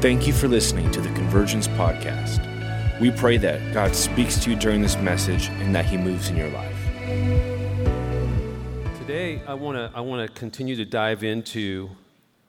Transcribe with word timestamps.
Thank 0.00 0.28
you 0.28 0.32
for 0.32 0.46
listening 0.46 0.92
to 0.92 1.00
the 1.00 1.08
Convergence 1.08 1.66
Podcast. 1.66 3.00
We 3.00 3.10
pray 3.10 3.36
that 3.38 3.74
God 3.74 3.96
speaks 3.96 4.38
to 4.44 4.50
you 4.50 4.54
during 4.54 4.80
this 4.80 4.96
message 4.98 5.48
and 5.48 5.74
that 5.74 5.86
He 5.86 5.96
moves 5.96 6.28
in 6.28 6.36
your 6.36 6.50
life. 6.50 6.76
Today, 9.00 9.42
I 9.44 9.54
want 9.54 9.76
to 9.76 9.90
I 9.92 10.00
want 10.00 10.24
to 10.24 10.32
continue 10.38 10.76
to 10.76 10.84
dive 10.84 11.24
into 11.24 11.90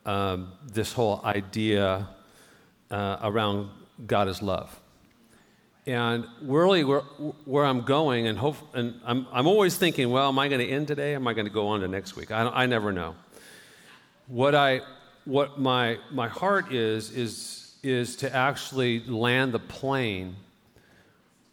um, 0.06 0.52
this 0.64 0.94
whole 0.94 1.22
idea 1.26 2.08
uh, 2.92 3.18
around 3.24 3.72
God 4.06 4.28
is 4.28 4.44
love. 4.44 4.80
And 5.88 6.28
really, 6.44 6.84
where, 6.84 7.00
where 7.46 7.66
I'm 7.66 7.82
going, 7.82 8.28
and, 8.28 8.38
hope, 8.38 8.58
and 8.76 9.02
I'm, 9.04 9.26
I'm 9.32 9.48
always 9.48 9.76
thinking, 9.76 10.12
well, 10.12 10.30
am 10.30 10.38
I 10.38 10.50
going 10.50 10.62
to 10.62 10.70
end 10.70 10.88
today? 10.88 11.16
Am 11.16 11.28
I 11.28 11.34
going 11.34 11.48
to 11.48 11.52
go 11.52 11.70
on 11.70 11.80
to 11.80 11.88
next 11.88 12.16
week? 12.16 12.30
I, 12.30 12.44
I 12.44 12.66
never 12.68 12.92
know. 12.92 13.16
What, 14.28 14.54
I, 14.54 14.82
what 15.30 15.60
my, 15.60 16.00
my 16.10 16.28
heart 16.28 16.74
is, 16.74 17.12
is, 17.12 17.76
is 17.84 18.16
to 18.16 18.36
actually 18.36 19.02
land 19.02 19.52
the 19.52 19.60
plane 19.60 20.36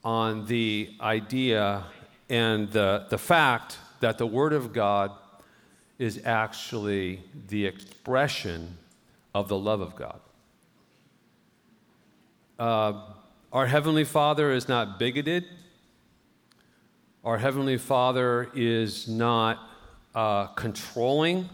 on 0.02 0.46
the 0.46 0.94
idea 0.98 1.84
and 2.30 2.70
the, 2.70 3.04
the 3.10 3.18
fact 3.18 3.76
that 4.00 4.16
the 4.16 4.26
Word 4.26 4.54
of 4.54 4.72
God 4.72 5.12
is 5.98 6.22
actually 6.24 7.22
the 7.48 7.66
expression 7.66 8.78
of 9.34 9.48
the 9.48 9.58
love 9.58 9.82
of 9.82 9.94
God. 9.94 10.20
Uh, 12.58 13.02
our 13.52 13.66
Heavenly 13.66 14.04
Father 14.04 14.52
is 14.52 14.68
not 14.68 14.98
bigoted. 14.98 15.44
Our 17.22 17.36
Heavenly 17.36 17.76
Father 17.76 18.50
is 18.54 19.06
not 19.06 19.58
uh, 20.14 20.46
controlling. 20.46 21.50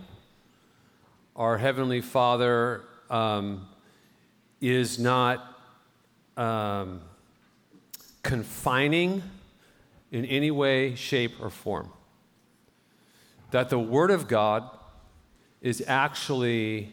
Our 1.34 1.56
Heavenly 1.56 2.02
Father 2.02 2.82
um, 3.08 3.66
is 4.60 4.98
not 4.98 5.56
um, 6.36 7.00
confining 8.22 9.22
in 10.10 10.26
any 10.26 10.50
way, 10.50 10.94
shape, 10.94 11.32
or 11.40 11.48
form. 11.48 11.90
That 13.50 13.70
the 13.70 13.78
Word 13.78 14.10
of 14.10 14.28
God 14.28 14.68
is 15.62 15.82
actually 15.86 16.92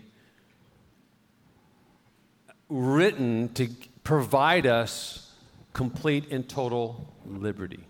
written 2.69 3.49
to 3.55 3.69
provide 4.05 4.65
us 4.65 5.33
complete 5.73 6.31
and 6.31 6.47
total 6.47 7.13
liberty. 7.25 7.83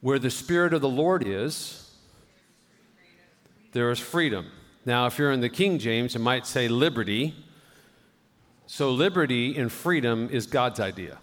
Where 0.00 0.20
the 0.20 0.30
Spirit 0.30 0.72
of 0.74 0.80
the 0.80 0.88
Lord 0.88 1.26
is, 1.26 1.85
there 3.76 3.90
is 3.90 3.98
freedom. 3.98 4.46
Now, 4.86 5.04
if 5.04 5.18
you're 5.18 5.32
in 5.32 5.40
the 5.40 5.50
King 5.50 5.78
James, 5.78 6.16
it 6.16 6.20
might 6.20 6.46
say 6.46 6.66
liberty. 6.66 7.34
So, 8.66 8.90
liberty 8.90 9.54
and 9.58 9.70
freedom 9.70 10.30
is 10.32 10.46
God's 10.46 10.80
idea. 10.80 11.18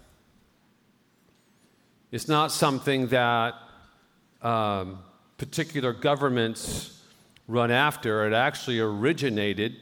It's 2.12 2.28
not 2.28 2.52
something 2.52 3.08
that 3.08 3.54
um, 4.40 5.00
particular 5.36 5.92
governments 5.92 7.02
run 7.48 7.72
after. 7.72 8.24
It 8.24 8.32
actually 8.32 8.78
originated 8.78 9.74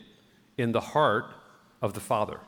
in 0.57 0.73
the 0.73 0.81
heart 0.81 1.27
of 1.83 1.92
the 1.92 2.01
Father. 2.01 2.41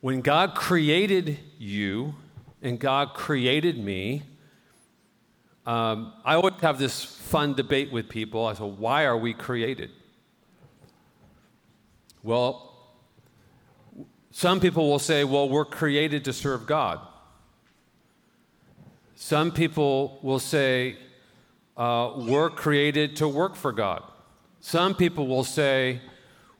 When 0.00 0.20
God 0.20 0.56
created 0.56 1.38
you 1.60 2.16
and 2.60 2.80
God 2.80 3.14
created 3.14 3.78
me, 3.78 4.24
um, 5.66 6.12
I 6.24 6.34
always 6.34 6.54
have 6.60 6.78
this 6.78 7.04
fun 7.04 7.54
debate 7.54 7.90
with 7.90 8.08
people. 8.08 8.46
I 8.46 8.54
say, 8.54 8.64
why 8.64 9.04
are 9.04 9.16
we 9.16 9.32
created? 9.32 9.90
Well, 12.22 12.72
some 14.30 14.60
people 14.60 14.90
will 14.90 14.98
say, 14.98 15.24
well, 15.24 15.48
we're 15.48 15.64
created 15.64 16.24
to 16.24 16.32
serve 16.32 16.66
God. 16.66 17.00
Some 19.14 19.52
people 19.52 20.18
will 20.22 20.38
say, 20.38 20.96
uh, 21.76 22.12
we're 22.16 22.50
created 22.50 23.16
to 23.16 23.28
work 23.28 23.56
for 23.56 23.72
God. 23.72 24.02
Some 24.60 24.94
people 24.94 25.26
will 25.26 25.44
say, 25.44 26.00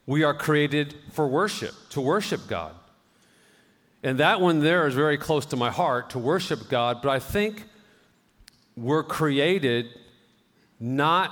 we 0.05 0.23
are 0.23 0.33
created 0.33 0.95
for 1.11 1.27
worship, 1.27 1.73
to 1.89 2.01
worship 2.01 2.47
God. 2.47 2.73
And 4.03 4.19
that 4.19 4.39
one 4.39 4.59
there 4.59 4.87
is 4.87 4.93
very 4.93 5.17
close 5.17 5.45
to 5.47 5.55
my 5.55 5.71
heart 5.71 6.11
to 6.11 6.19
worship 6.19 6.69
God, 6.69 7.01
but 7.01 7.09
I 7.09 7.19
think 7.19 7.65
we're 8.75 9.03
created 9.03 9.87
not 10.79 11.31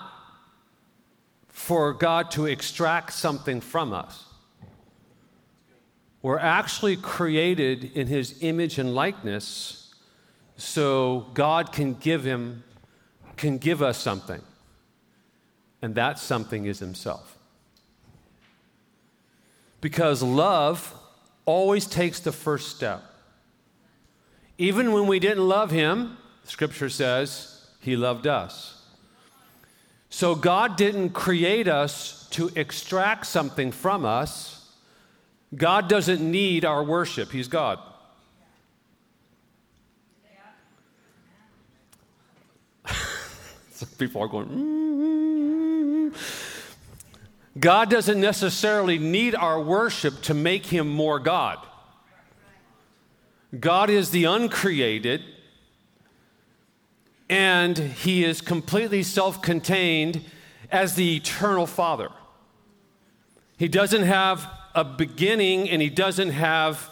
for 1.49 1.93
God 1.93 2.31
to 2.31 2.45
extract 2.45 3.13
something 3.13 3.61
from 3.61 3.93
us. 3.93 4.25
We're 6.21 6.39
actually 6.39 6.95
created 6.95 7.91
in 7.95 8.07
his 8.07 8.41
image 8.41 8.79
and 8.79 8.95
likeness 8.95 9.93
so 10.55 11.27
God 11.33 11.71
can 11.71 11.93
give 11.95 12.23
him 12.23 12.63
can 13.35 13.57
give 13.57 13.81
us 13.81 13.97
something. 13.97 14.41
And 15.81 15.95
that 15.95 16.19
something 16.19 16.65
is 16.65 16.79
himself. 16.79 17.37
Because 19.81 20.23
love 20.23 20.93
always 21.45 21.85
takes 21.85 22.19
the 22.21 22.31
first 22.31 22.73
step. 22.75 23.03
Even 24.57 24.93
when 24.93 25.07
we 25.07 25.19
didn't 25.19 25.45
love 25.45 25.71
him, 25.71 26.17
scripture 26.45 26.89
says 26.89 27.67
he 27.79 27.95
loved 27.95 28.27
us. 28.27 28.81
So 30.09 30.35
God 30.35 30.75
didn't 30.75 31.09
create 31.11 31.67
us 31.67 32.27
to 32.31 32.51
extract 32.55 33.25
something 33.25 33.71
from 33.71 34.05
us. 34.05 34.71
God 35.55 35.87
doesn't 35.87 36.19
need 36.21 36.65
our 36.65 36.83
worship, 36.83 37.31
he's 37.31 37.47
God. 37.47 37.79
People 43.97 44.21
are 44.21 44.27
going, 44.27 44.47
mm-hmm. 44.47 46.09
God 47.59 47.89
doesn't 47.89 48.19
necessarily 48.19 48.97
need 48.97 49.35
our 49.35 49.61
worship 49.61 50.21
to 50.23 50.33
make 50.33 50.65
him 50.65 50.87
more 50.87 51.19
God. 51.19 51.59
God 53.59 53.89
is 53.91 54.09
the 54.09 54.23
uncreated, 54.25 55.21
and 57.29 57.77
he 57.77 58.23
is 58.23 58.41
completely 58.41 59.03
self 59.03 59.41
contained 59.41 60.23
as 60.71 60.95
the 60.95 61.15
eternal 61.15 61.67
Father. 61.67 62.09
He 63.57 63.67
doesn't 63.67 64.03
have 64.03 64.49
a 64.75 64.83
beginning 64.83 65.69
and 65.69 65.81
he 65.81 65.89
doesn't 65.89 66.31
have 66.31 66.89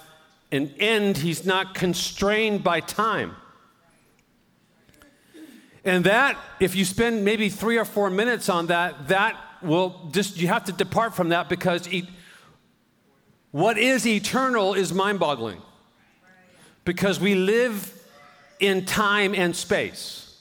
an 0.51 0.73
end. 0.79 1.17
He's 1.17 1.45
not 1.45 1.73
constrained 1.73 2.63
by 2.63 2.79
time. 2.79 3.35
And 5.83 6.05
that, 6.05 6.37
if 6.59 6.75
you 6.75 6.85
spend 6.85 7.25
maybe 7.25 7.49
three 7.49 7.77
or 7.77 7.85
four 7.85 8.09
minutes 8.09 8.49
on 8.49 8.67
that, 8.67 9.07
that 9.07 9.35
will 9.63 10.09
just 10.11 10.37
you 10.37 10.47
have 10.47 10.65
to 10.65 10.71
depart 10.71 11.15
from 11.15 11.29
that 11.29 11.49
because 11.49 11.87
e- 11.91 12.07
what 13.49 13.77
is 13.77 14.05
eternal 14.05 14.73
is 14.75 14.93
mind 14.93 15.19
boggling. 15.19 15.61
Because 16.85 17.19
we 17.19 17.35
live 17.35 18.00
in 18.61 18.85
time 18.85 19.35
and 19.35 19.53
space. 19.55 20.37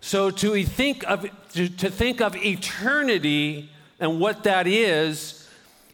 So 0.00 0.30
to 0.30 0.62
think 0.64 1.08
of, 1.08 1.28
to, 1.54 1.68
to 1.68 1.90
think 1.90 2.20
of 2.20 2.36
eternity 2.36 3.70
and 3.98 4.20
what 4.20 4.44
that 4.44 4.66
is, 4.66 5.48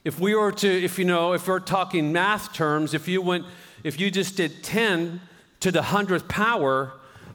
if 0.05 0.19
we 0.19 0.35
were 0.35 0.51
to, 0.53 0.69
if 0.69 0.99
you 0.99 1.05
know, 1.05 1.35
if 1.35 1.47
we're 1.47 1.61
talking 1.61 2.13
math 2.13 2.53
terms, 2.53 2.95
if 2.95 3.07
you 3.07 3.23
went, 3.23 3.47
if 3.85 4.01
you 4.01 4.11
just 4.11 4.37
did 4.37 4.65
10 4.65 5.21
to 5.61 5.71
the 5.71 5.83
hundredth 5.83 6.27
power, 6.27 6.93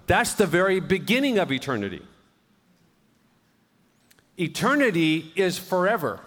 that's 0.07 0.33
the 0.33 0.45
very 0.45 0.79
beginning 0.79 1.39
of 1.39 1.51
eternity. 1.51 2.01
Eternity 4.37 5.31
is 5.35 5.57
forever, 5.57 6.19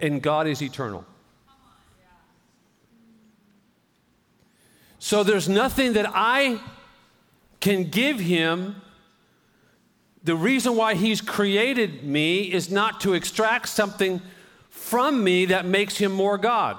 and 0.00 0.20
God 0.20 0.46
is 0.46 0.60
eternal. 0.60 1.04
So 5.04 5.22
there's 5.22 5.50
nothing 5.50 5.92
that 5.92 6.10
I 6.14 6.58
can 7.60 7.90
give 7.90 8.18
him. 8.18 8.76
The 10.22 10.34
reason 10.34 10.76
why 10.76 10.94
he's 10.94 11.20
created 11.20 12.04
me 12.04 12.50
is 12.50 12.70
not 12.70 13.02
to 13.02 13.12
extract 13.12 13.68
something 13.68 14.22
from 14.70 15.22
me 15.22 15.44
that 15.44 15.66
makes 15.66 15.98
him 15.98 16.10
more 16.10 16.38
God. 16.38 16.78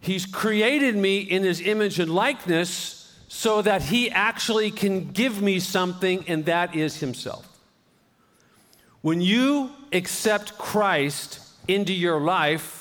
He's 0.00 0.24
created 0.24 0.96
me 0.96 1.18
in 1.18 1.42
his 1.42 1.60
image 1.60 2.00
and 2.00 2.10
likeness 2.10 3.14
so 3.28 3.60
that 3.60 3.82
he 3.82 4.10
actually 4.10 4.70
can 4.70 5.10
give 5.10 5.42
me 5.42 5.60
something, 5.60 6.24
and 6.26 6.46
that 6.46 6.74
is 6.74 7.00
himself. 7.00 7.46
When 9.02 9.20
you 9.20 9.70
accept 9.92 10.56
Christ 10.56 11.40
into 11.68 11.92
your 11.92 12.22
life, 12.22 12.79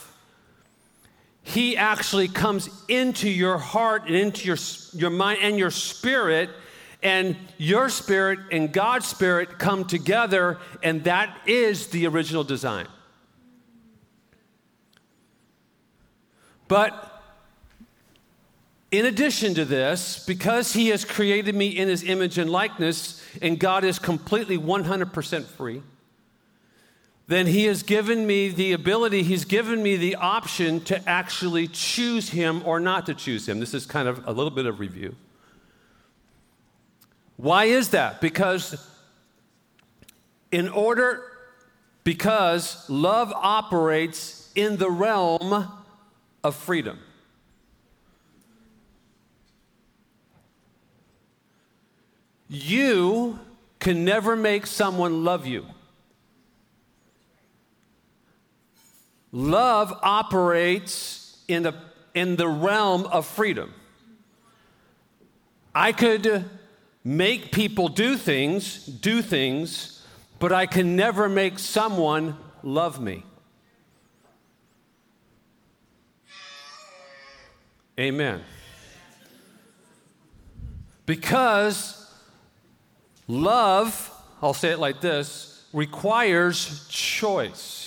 He 1.50 1.76
actually 1.76 2.28
comes 2.28 2.70
into 2.88 3.28
your 3.28 3.58
heart 3.58 4.06
and 4.06 4.16
into 4.16 4.46
your, 4.46 4.58
your 4.94 5.10
mind 5.10 5.40
and 5.42 5.58
your 5.58 5.72
spirit, 5.72 6.52
and 7.02 7.36
your 7.58 7.90
spirit 7.90 8.38
and 8.52 8.72
God's 8.72 9.08
spirit 9.08 9.58
come 9.58 9.86
together, 9.86 10.60
and 10.84 11.04
that 11.06 11.36
is 11.48 11.88
the 11.88 12.06
original 12.06 12.44
design. 12.44 12.86
But 16.68 17.24
in 18.92 19.08
addition 19.08 19.56
to 19.56 19.66
this, 19.66 20.24
because 20.28 20.74
He 20.74 20.90
has 20.90 21.04
created 21.04 21.56
me 21.56 21.70
in 21.70 21.88
His 21.88 22.04
image 22.04 22.38
and 22.38 22.52
likeness, 22.52 23.24
and 23.42 23.60
God 23.60 23.84
is 23.84 23.98
completely 23.98 24.60
100% 24.60 25.46
free, 25.46 25.82
then 27.30 27.46
He 27.46 27.66
has 27.66 27.84
given 27.84 28.26
me 28.26 28.50
the 28.50 28.74
ability, 28.74 29.22
He's 29.22 29.46
given 29.46 29.84
me 29.84 29.98
the 29.98 30.16
option 30.16 30.82
to 30.86 31.08
actually 31.08 31.68
choose 31.68 32.30
Him 32.30 32.64
or 32.66 32.80
not 32.80 33.06
to 33.06 33.14
choose 33.14 33.48
Him. 33.48 33.60
This 33.60 33.76
is 33.76 33.86
kind 33.86 34.08
of 34.08 34.28
a 34.28 34.32
little 34.32 34.50
bit 34.50 34.66
of 34.66 34.80
review. 34.80 35.16
Why 37.38 37.66
is 37.66 37.92
that? 37.92 38.20
Because 38.20 38.84
in 40.52 40.70
order, 40.70 41.22
because 42.04 42.90
love 42.90 43.32
operates 43.36 44.52
in 44.56 44.78
the 44.78 44.90
realm 44.90 45.72
of 46.44 46.56
freedom. 46.56 46.98
You 52.48 53.38
can 53.80 54.04
never 54.04 54.36
make 54.36 54.66
someone 54.66 55.24
love 55.24 55.46
you. 55.46 55.68
Love 59.32 59.98
operates 60.02 61.44
in 61.48 61.64
the, 61.64 61.76
in 62.14 62.36
the 62.36 62.48
realm 62.48 63.06
of 63.06 63.26
freedom. 63.26 63.74
I 65.74 65.92
could 65.92 66.46
make 67.04 67.52
people 67.52 67.88
do 67.88 68.18
things, 68.18 68.86
do 68.86 69.22
things, 69.22 70.06
but 70.40 70.52
I 70.52 70.66
can 70.66 70.96
never 70.96 71.30
make 71.30 71.60
someone 71.60 72.38
love 72.64 73.00
me. 73.00 73.24
Amen. 78.00 78.42
Because 81.06 82.10
love, 83.28 84.12
I'll 84.42 84.54
say 84.54 84.70
it 84.70 84.80
like 84.80 85.02
this, 85.02 85.66
requires 85.74 86.88
choice. 86.88 87.79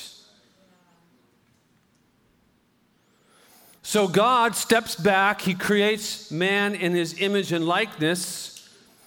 So 3.92 4.08
God 4.08 4.56
steps 4.56 4.94
back, 4.94 5.42
He 5.42 5.52
creates 5.52 6.30
man 6.30 6.74
in 6.74 6.94
His 6.94 7.20
image 7.20 7.52
and 7.52 7.66
likeness 7.66 8.52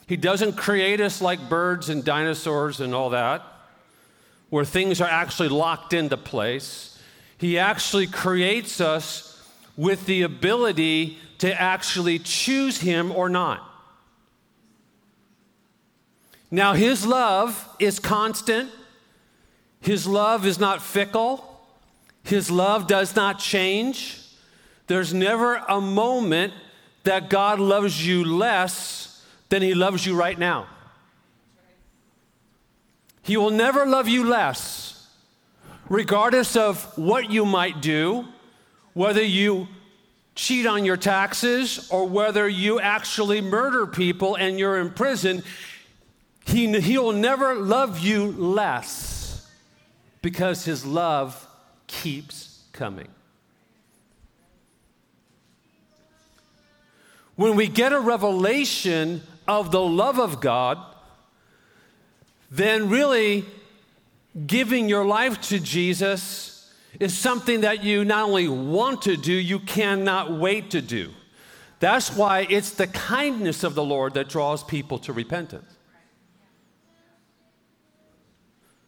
he 0.08 0.18
doesn't 0.18 0.54
create 0.54 1.02
us 1.02 1.22
like 1.22 1.50
birds 1.50 1.90
and 1.90 2.04
dinosaurs 2.04 2.80
and 2.80 2.94
all 2.94 3.10
that, 3.12 3.44
where 4.50 4.66
things 4.66 5.02
are 5.02 5.10
actually 5.10 5.50
locked 5.50 5.94
into 5.94 6.18
place. 6.18 7.00
He 7.38 7.58
actually 7.58 8.08
creates 8.08 8.80
us 8.80 9.32
with 9.76 10.06
the 10.06 10.22
ability 10.22 11.18
to 11.40 11.60
actually 11.60 12.20
choose 12.20 12.80
Him 12.80 13.12
or 13.12 13.30
not. 13.30 13.64
Now, 16.52 16.74
His 16.74 17.06
love 17.06 17.68
is 17.80 17.98
constant, 17.98 18.70
His 19.82 20.06
love 20.06 20.46
is 20.46 20.60
not 20.60 20.84
fickle, 20.84 21.60
His 22.24 22.52
love 22.52 22.86
does 22.86 23.16
not 23.16 23.40
change. 23.40 24.22
There's 24.88 25.14
never 25.14 25.56
a 25.56 25.82
moment 25.82 26.54
that 27.04 27.30
God 27.30 27.60
loves 27.60 28.06
you 28.06 28.24
less 28.24 29.24
than 29.50 29.62
He 29.62 29.74
loves 29.74 30.06
you 30.06 30.16
right 30.16 30.38
now. 30.38 30.68
He 33.22 33.38
will 33.38 33.52
never 33.52 33.86
love 33.86 34.08
you 34.08 34.24
less, 34.24 35.10
regardless 35.90 36.56
of 36.56 36.96
what 36.98 37.32
you 37.32 37.46
might 37.46 37.82
do, 37.82 38.26
whether 38.94 39.24
you 39.24 39.68
cheat 40.36 40.66
on 40.66 40.86
your 40.86 40.98
taxes 40.98 41.90
or 41.90 42.08
whether 42.08 42.48
you 42.48 42.80
actually 42.80 43.42
murder 43.42 43.88
people 43.88 44.36
and 44.36 44.60
you're 44.60 44.80
in 44.80 44.92
prison. 44.92 45.42
He, 46.46 46.80
he'll 46.80 47.14
never 47.14 47.56
love 47.56 48.00
you 48.00 48.32
less 48.32 49.50
because 50.22 50.66
His 50.66 50.86
love 50.86 51.48
keeps 51.88 52.64
coming. 52.74 53.08
When 57.36 57.56
we 57.56 57.68
get 57.68 57.92
a 57.92 58.00
revelation 58.00 59.22
of 59.48 59.72
the 59.72 59.82
love 59.82 60.20
of 60.20 60.40
God, 60.40 60.78
then 62.50 62.90
really 62.90 63.46
giving 64.48 64.88
your 64.88 65.06
life 65.06 65.42
to 65.42 65.60
Jesus 65.60 66.74
is 67.00 67.18
something 67.18 67.62
that 67.62 67.84
you 67.84 68.06
not 68.06 68.30
only 68.30 68.48
want 68.48 69.02
to 69.04 69.18
do, 69.18 69.34
you 69.34 69.60
cannot 69.60 70.32
wait 70.32 70.72
to 70.72 70.82
do. 70.82 71.12
That's 71.80 72.16
why 72.16 72.48
it's 72.50 72.72
the 72.72 72.88
kindness 72.88 73.64
of 73.64 73.76
the 73.76 73.84
Lord 73.84 74.14
that 74.14 74.30
draws 74.30 74.64
people 74.64 74.98
to 75.00 75.14
repentance. 75.14 75.72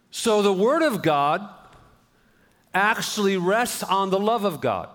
So 0.09 0.41
the 0.41 0.53
Word 0.53 0.81
of 0.81 1.01
God 1.01 1.47
actually 2.73 3.37
rests 3.37 3.83
on 3.83 4.09
the 4.09 4.19
love 4.19 4.45
of 4.45 4.61
God. 4.61 4.89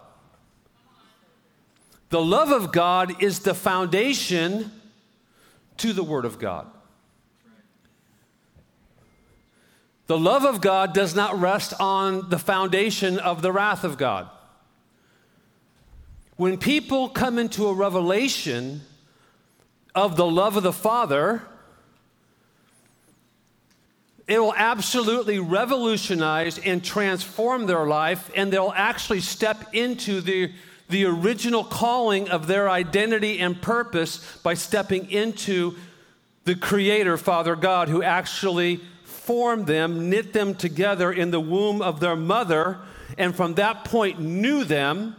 The 2.12 2.22
love 2.22 2.52
of 2.52 2.72
God 2.72 3.22
is 3.22 3.38
the 3.38 3.54
foundation 3.54 4.70
to 5.78 5.94
the 5.94 6.04
Word 6.04 6.26
of 6.26 6.38
God. 6.38 6.66
The 10.08 10.18
love 10.18 10.44
of 10.44 10.60
God 10.60 10.92
does 10.92 11.14
not 11.14 11.40
rest 11.40 11.72
on 11.80 12.28
the 12.28 12.38
foundation 12.38 13.18
of 13.18 13.40
the 13.40 13.50
wrath 13.50 13.82
of 13.82 13.96
God. 13.96 14.28
When 16.36 16.58
people 16.58 17.08
come 17.08 17.38
into 17.38 17.66
a 17.68 17.72
revelation 17.72 18.82
of 19.94 20.16
the 20.16 20.26
love 20.26 20.58
of 20.58 20.64
the 20.64 20.70
Father, 20.70 21.40
it 24.28 24.38
will 24.38 24.52
absolutely 24.54 25.38
revolutionize 25.38 26.58
and 26.58 26.84
transform 26.84 27.64
their 27.64 27.86
life, 27.86 28.30
and 28.36 28.52
they'll 28.52 28.74
actually 28.76 29.20
step 29.20 29.72
into 29.72 30.20
the 30.20 30.52
the 30.92 31.06
original 31.06 31.64
calling 31.64 32.28
of 32.28 32.46
their 32.46 32.70
identity 32.70 33.38
and 33.40 33.60
purpose 33.60 34.38
by 34.42 34.54
stepping 34.54 35.10
into 35.10 35.74
the 36.44 36.54
Creator, 36.54 37.16
Father 37.16 37.56
God, 37.56 37.88
who 37.88 38.02
actually 38.02 38.80
formed 39.04 39.66
them, 39.66 40.10
knit 40.10 40.32
them 40.32 40.54
together 40.54 41.10
in 41.10 41.30
the 41.30 41.40
womb 41.40 41.80
of 41.80 41.98
their 41.98 42.14
mother, 42.14 42.78
and 43.16 43.34
from 43.34 43.54
that 43.54 43.84
point 43.84 44.20
knew 44.20 44.64
them 44.64 45.16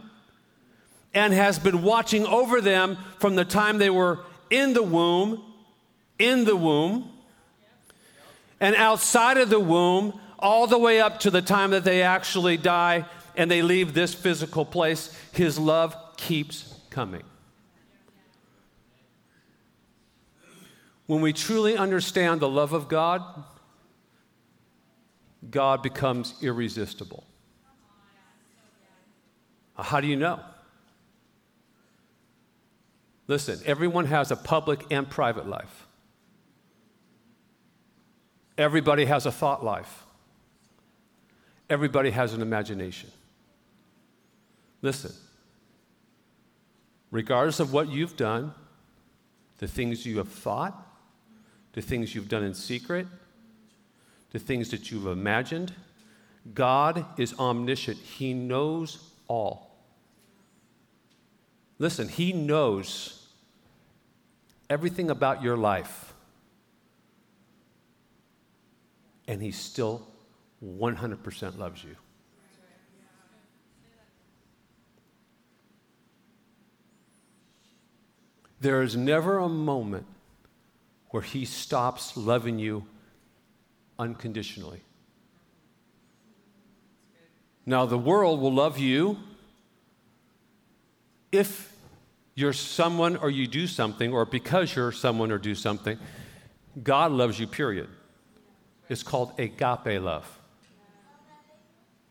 and 1.12 1.32
has 1.32 1.58
been 1.58 1.82
watching 1.82 2.24
over 2.26 2.60
them 2.60 2.96
from 3.18 3.34
the 3.34 3.44
time 3.44 3.78
they 3.78 3.90
were 3.90 4.20
in 4.50 4.74
the 4.74 4.82
womb, 4.82 5.42
in 6.18 6.44
the 6.44 6.56
womb, 6.56 7.10
and 8.60 8.76
outside 8.76 9.38
of 9.38 9.50
the 9.50 9.60
womb, 9.60 10.18
all 10.38 10.66
the 10.66 10.78
way 10.78 11.00
up 11.00 11.20
to 11.20 11.30
the 11.30 11.42
time 11.42 11.70
that 11.70 11.84
they 11.84 12.02
actually 12.02 12.56
die 12.56 13.04
and 13.36 13.50
they 13.50 13.62
leave 13.62 13.94
this 13.94 14.14
physical 14.14 14.64
place, 14.64 15.16
His 15.32 15.58
love 15.58 15.96
keeps 16.16 16.74
coming. 16.90 17.22
When 21.06 21.20
we 21.20 21.32
truly 21.32 21.76
understand 21.76 22.40
the 22.40 22.48
love 22.48 22.72
of 22.72 22.88
God, 22.88 23.22
God 25.50 25.82
becomes 25.82 26.34
irresistible. 26.42 27.24
Uh, 29.76 29.82
how 29.82 30.00
do 30.00 30.06
you 30.06 30.16
know? 30.16 30.40
Listen, 33.26 33.58
everyone 33.66 34.06
has 34.06 34.30
a 34.30 34.36
public 34.36 34.84
and 34.90 35.08
private 35.08 35.48
life. 35.48 35.86
Everybody 38.56 39.04
has 39.06 39.26
a 39.26 39.32
thought 39.32 39.64
life. 39.64 40.04
Everybody 41.68 42.10
has 42.10 42.34
an 42.34 42.42
imagination. 42.42 43.10
Listen, 44.84 45.12
regardless 47.10 47.58
of 47.58 47.72
what 47.72 47.88
you've 47.88 48.18
done, 48.18 48.52
the 49.56 49.66
things 49.66 50.04
you 50.04 50.18
have 50.18 50.28
thought, 50.28 50.78
the 51.72 51.80
things 51.80 52.14
you've 52.14 52.28
done 52.28 52.44
in 52.44 52.52
secret, 52.52 53.06
the 54.32 54.38
things 54.38 54.70
that 54.72 54.90
you've 54.90 55.06
imagined, 55.06 55.72
God 56.52 57.06
is 57.16 57.32
omniscient. 57.38 57.96
He 57.96 58.34
knows 58.34 59.10
all. 59.26 59.74
Listen, 61.78 62.06
He 62.06 62.34
knows 62.34 63.26
everything 64.68 65.08
about 65.08 65.42
your 65.42 65.56
life. 65.56 66.12
And 69.26 69.40
He 69.40 69.50
still 69.50 70.06
100% 70.62 71.56
loves 71.56 71.82
you. 71.82 71.96
There 78.60 78.82
is 78.82 78.96
never 78.96 79.38
a 79.38 79.48
moment 79.48 80.06
where 81.10 81.22
He 81.22 81.44
stops 81.44 82.16
loving 82.16 82.58
you 82.58 82.86
unconditionally. 83.98 84.80
Now, 87.66 87.86
the 87.86 87.98
world 87.98 88.40
will 88.40 88.52
love 88.52 88.78
you 88.78 89.18
if 91.32 91.72
you're 92.34 92.52
someone 92.52 93.16
or 93.16 93.30
you 93.30 93.46
do 93.46 93.66
something, 93.66 94.12
or 94.12 94.24
because 94.24 94.74
you're 94.74 94.92
someone 94.92 95.30
or 95.30 95.38
do 95.38 95.54
something. 95.54 95.98
God 96.82 97.12
loves 97.12 97.38
you, 97.38 97.46
period. 97.46 97.88
It's 98.88 99.02
called 99.02 99.32
agape 99.38 100.02
love. 100.02 100.38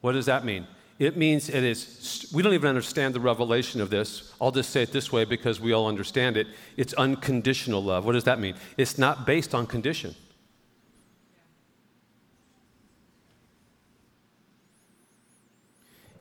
What 0.01 0.13
does 0.13 0.25
that 0.25 0.45
mean? 0.45 0.65
It 1.03 1.17
means 1.17 1.49
it 1.49 1.65
is, 1.65 2.29
we 2.33 2.41
don't 2.41 2.53
even 2.53 2.69
understand 2.69 3.13
the 3.13 3.19
revelation 3.19 3.81
of 3.81 3.89
this. 3.89 4.33
I'll 4.39 4.51
just 4.51 4.69
say 4.69 4.83
it 4.83 4.93
this 4.93 5.11
way 5.11 5.25
because 5.25 5.59
we 5.59 5.73
all 5.73 5.87
understand 5.87 6.37
it. 6.37 6.47
It's 6.77 6.93
unconditional 6.93 7.83
love. 7.83 8.05
What 8.05 8.13
does 8.13 8.23
that 8.23 8.39
mean? 8.39 8.55
It's 8.77 8.97
not 8.97 9.25
based 9.25 9.53
on 9.53 9.67
condition. 9.67 10.15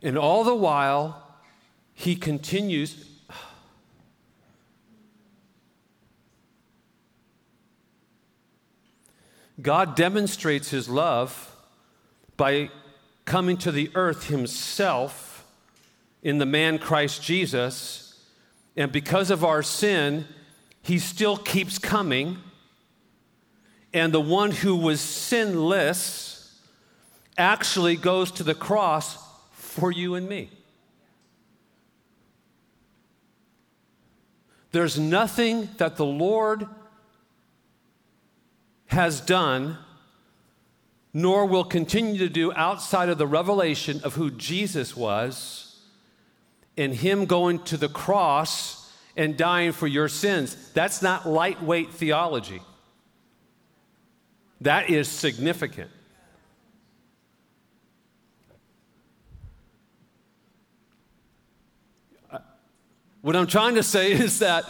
And 0.02 0.18
all 0.18 0.42
the 0.42 0.54
while, 0.56 1.36
he 1.94 2.16
continues. 2.16 3.08
God 9.60 9.94
demonstrates 9.94 10.70
his 10.70 10.88
love 10.88 11.54
by 12.36 12.70
coming 13.24 13.56
to 13.58 13.72
the 13.72 13.90
earth 13.94 14.28
himself 14.28 15.46
in 16.22 16.38
the 16.38 16.46
man 16.46 16.78
Christ 16.78 17.22
Jesus. 17.22 18.20
And 18.76 18.90
because 18.90 19.30
of 19.30 19.44
our 19.44 19.62
sin, 19.62 20.26
he 20.82 20.98
still 20.98 21.36
keeps 21.36 21.78
coming. 21.78 22.38
And 23.92 24.12
the 24.12 24.20
one 24.20 24.50
who 24.50 24.76
was 24.76 25.00
sinless 25.00 26.60
actually 27.36 27.96
goes 27.96 28.30
to 28.32 28.42
the 28.42 28.54
cross 28.54 29.18
for 29.52 29.90
you 29.90 30.14
and 30.14 30.28
me. 30.28 30.50
There's 34.72 34.98
nothing 34.98 35.68
that 35.76 35.96
the 35.96 36.06
Lord 36.06 36.66
has 38.86 39.20
done 39.20 39.78
nor 41.14 41.46
will 41.46 41.64
continue 41.64 42.18
to 42.18 42.28
do 42.28 42.52
outside 42.54 43.08
of 43.08 43.18
the 43.18 43.26
revelation 43.26 44.00
of 44.04 44.14
who 44.14 44.30
Jesus 44.30 44.96
was 44.96 45.80
and 46.76 46.94
Him 46.94 47.26
going 47.26 47.58
to 47.64 47.76
the 47.76 47.88
cross 47.88 48.90
and 49.16 49.36
dying 49.36 49.72
for 49.72 49.86
your 49.86 50.08
sins. 50.08 50.56
That's 50.72 51.02
not 51.02 51.28
lightweight 51.28 51.92
theology, 51.92 52.62
that 54.60 54.90
is 54.90 55.08
significant. 55.08 55.90
What 63.22 63.36
I'm 63.36 63.46
trying 63.46 63.76
to 63.76 63.84
say 63.84 64.12
is 64.26 64.40
that 64.40 64.64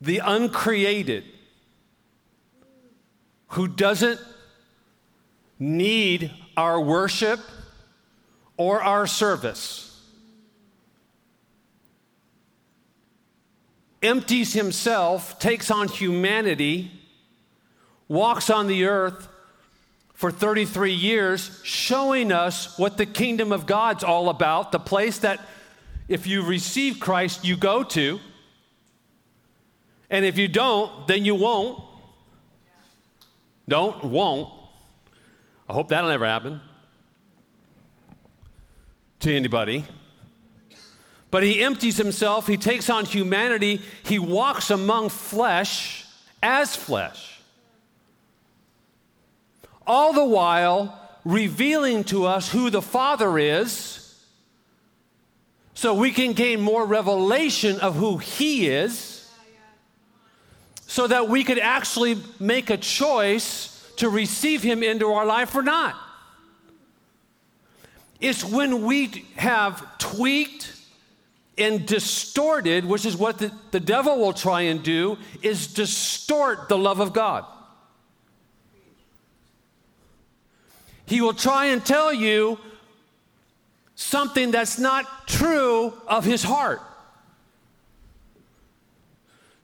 the 0.00 0.18
uncreated, 0.18 1.24
who 3.56 3.66
doesn't 3.66 4.20
need 5.58 6.30
our 6.58 6.78
worship 6.78 7.40
or 8.58 8.82
our 8.82 9.06
service, 9.06 9.98
empties 14.02 14.52
himself, 14.52 15.38
takes 15.38 15.70
on 15.70 15.88
humanity, 15.88 16.90
walks 18.08 18.50
on 18.50 18.66
the 18.66 18.84
earth, 18.84 19.26
for 20.12 20.30
33 20.30 20.92
years, 20.92 21.58
showing 21.62 22.32
us 22.32 22.78
what 22.78 22.98
the 22.98 23.06
kingdom 23.06 23.52
of 23.52 23.64
God's 23.64 24.04
all 24.04 24.28
about, 24.28 24.70
the 24.70 24.78
place 24.78 25.18
that 25.20 25.40
if 26.08 26.26
you 26.26 26.42
receive 26.42 27.00
Christ, 27.00 27.42
you 27.42 27.56
go 27.56 27.82
to. 27.82 28.20
And 30.10 30.26
if 30.26 30.36
you 30.36 30.46
don't, 30.46 31.06
then 31.06 31.24
you 31.24 31.34
won't. 31.34 31.85
Don't, 33.68 34.04
won't. 34.04 34.52
I 35.68 35.72
hope 35.72 35.88
that'll 35.88 36.10
never 36.10 36.26
happen 36.26 36.60
to 39.20 39.34
anybody. 39.34 39.84
But 41.30 41.42
he 41.42 41.62
empties 41.62 41.96
himself, 41.96 42.46
he 42.46 42.56
takes 42.56 42.88
on 42.88 43.04
humanity, 43.04 43.80
he 44.04 44.18
walks 44.18 44.70
among 44.70 45.08
flesh 45.08 46.06
as 46.42 46.76
flesh 46.76 47.36
all 49.86 50.12
the 50.12 50.24
while 50.24 50.98
revealing 51.24 52.04
to 52.04 52.26
us 52.26 52.50
who 52.50 52.70
the 52.70 52.82
Father 52.82 53.38
is 53.38 54.02
so 55.74 55.94
we 55.94 56.10
can 56.10 56.32
gain 56.32 56.60
more 56.60 56.84
revelation 56.84 57.78
of 57.80 57.96
who 57.96 58.18
He 58.18 58.68
is, 58.68 59.15
so 60.86 61.06
that 61.06 61.28
we 61.28 61.44
could 61.44 61.58
actually 61.58 62.16
make 62.38 62.70
a 62.70 62.76
choice 62.76 63.72
to 63.96 64.08
receive 64.08 64.62
Him 64.62 64.82
into 64.82 65.12
our 65.12 65.26
life 65.26 65.54
or 65.54 65.62
not. 65.62 65.96
It's 68.20 68.44
when 68.44 68.84
we 68.84 69.26
have 69.36 69.98
tweaked 69.98 70.72
and 71.58 71.86
distorted, 71.86 72.84
which 72.84 73.04
is 73.04 73.16
what 73.16 73.38
the, 73.38 73.52
the 73.70 73.80
devil 73.80 74.18
will 74.18 74.32
try 74.32 74.62
and 74.62 74.82
do, 74.82 75.18
is 75.42 75.72
distort 75.72 76.68
the 76.68 76.78
love 76.78 77.00
of 77.00 77.12
God. 77.12 77.44
He 81.06 81.20
will 81.20 81.34
try 81.34 81.66
and 81.66 81.84
tell 81.84 82.12
you 82.12 82.58
something 83.94 84.50
that's 84.50 84.78
not 84.78 85.26
true 85.26 85.94
of 86.06 86.24
his 86.24 86.42
heart. 86.42 86.80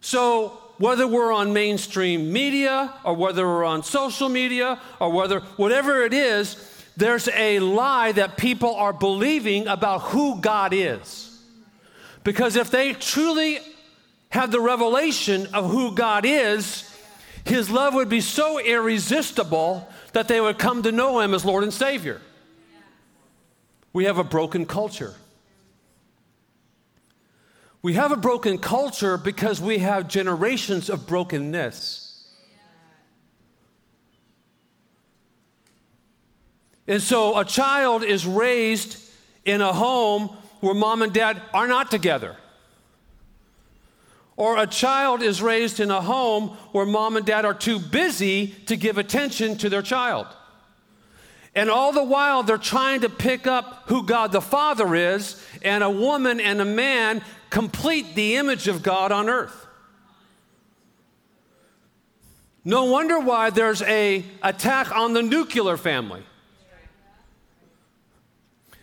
So, 0.01 0.62
whether 0.83 1.07
we're 1.07 1.33
on 1.33 1.53
mainstream 1.53 2.33
media 2.33 2.93
or 3.05 3.15
whether 3.15 3.47
we're 3.47 3.65
on 3.65 3.85
social 3.85 4.29
media 4.29 4.81
or 4.99 5.13
whether 5.13 5.39
whatever 5.55 6.03
it 6.03 6.13
is, 6.13 6.57
there's 6.97 7.29
a 7.29 7.61
lie 7.61 8.11
that 8.11 8.37
people 8.37 8.75
are 8.75 8.93
believing 8.93 9.69
about 9.69 10.01
who 10.01 10.41
God 10.41 10.73
is. 10.75 11.41
Because 12.25 12.57
if 12.57 12.73
they 12.73 12.95
truly 12.95 13.61
have 14.31 14.51
the 14.51 14.59
revelation 14.59 15.47
of 15.55 15.71
who 15.71 15.95
God 15.95 16.25
is, 16.27 16.93
his 17.45 17.71
love 17.71 17.95
would 17.95 18.09
be 18.09 18.21
so 18.21 18.59
irresistible 18.59 19.89
that 20.15 20.27
they 20.27 20.41
would 20.41 20.59
come 20.59 20.83
to 20.83 20.91
know 20.91 21.21
him 21.21 21.33
as 21.33 21.45
Lord 21.45 21.63
and 21.63 21.73
Savior. 21.73 22.21
We 23.93 24.07
have 24.07 24.19
a 24.19 24.25
broken 24.25 24.67
culture. 24.67 25.15
We 27.83 27.95
have 27.95 28.13
a 28.13 28.17
broken 28.17 28.59
culture 28.59 29.19
because 29.19 29.61
we 29.61 29.79
have 29.79 30.07
generations 30.07 30.89
of 30.89 31.07
brokenness. 31.07 32.29
And 36.87 37.03
so 37.03 37.39
a 37.39 37.45
child 37.45 38.05
is 38.05 38.25
raised 38.25 38.99
in 39.45 39.61
a 39.61 39.73
home 39.73 40.29
where 40.61 40.75
mom 40.75 41.03
and 41.03 41.13
dad 41.13 41.43
are 41.53 41.67
not 41.67 41.91
together. 41.91 42.37
Or 44.37 44.59
a 44.59 44.67
child 44.67 45.23
is 45.23 45.43
raised 45.43 45.81
in 45.81 45.91
a 45.91 46.01
home 46.01 46.51
where 46.71 46.87
mom 46.87 47.17
and 47.17 47.27
dad 47.27 47.45
are 47.45 47.55
too 47.55 47.79
busy 47.79 48.49
to 48.67 48.77
give 48.77 48.97
attention 48.97 49.59
to 49.59 49.69
their 49.69 49.83
child. 49.83 50.27
And 51.55 51.69
all 51.69 51.93
the 51.93 52.03
while, 52.03 52.43
they're 52.43 52.57
trying 52.57 53.03
to 53.03 53.11
pick 53.11 53.47
up 53.47 53.85
who 53.87 54.07
God 54.07 54.33
the 54.33 54.41
Father 54.41 54.95
is, 54.95 55.45
and 55.63 55.85
a 55.85 55.91
woman 55.91 56.41
and 56.41 56.61
a 56.61 56.65
man 56.65 57.23
complete 57.53 58.15
the 58.15 58.37
image 58.37 58.67
of 58.67 58.83
God 58.83 59.13
on 59.13 59.29
earth. 59.29 59.67
No 62.65 62.85
wonder 62.85 63.21
why 63.21 63.51
there's 63.51 63.83
a 63.83 64.25
attack 64.43 64.91
on 64.97 65.13
the 65.13 65.23
nuclear 65.23 65.77
family 65.77 66.23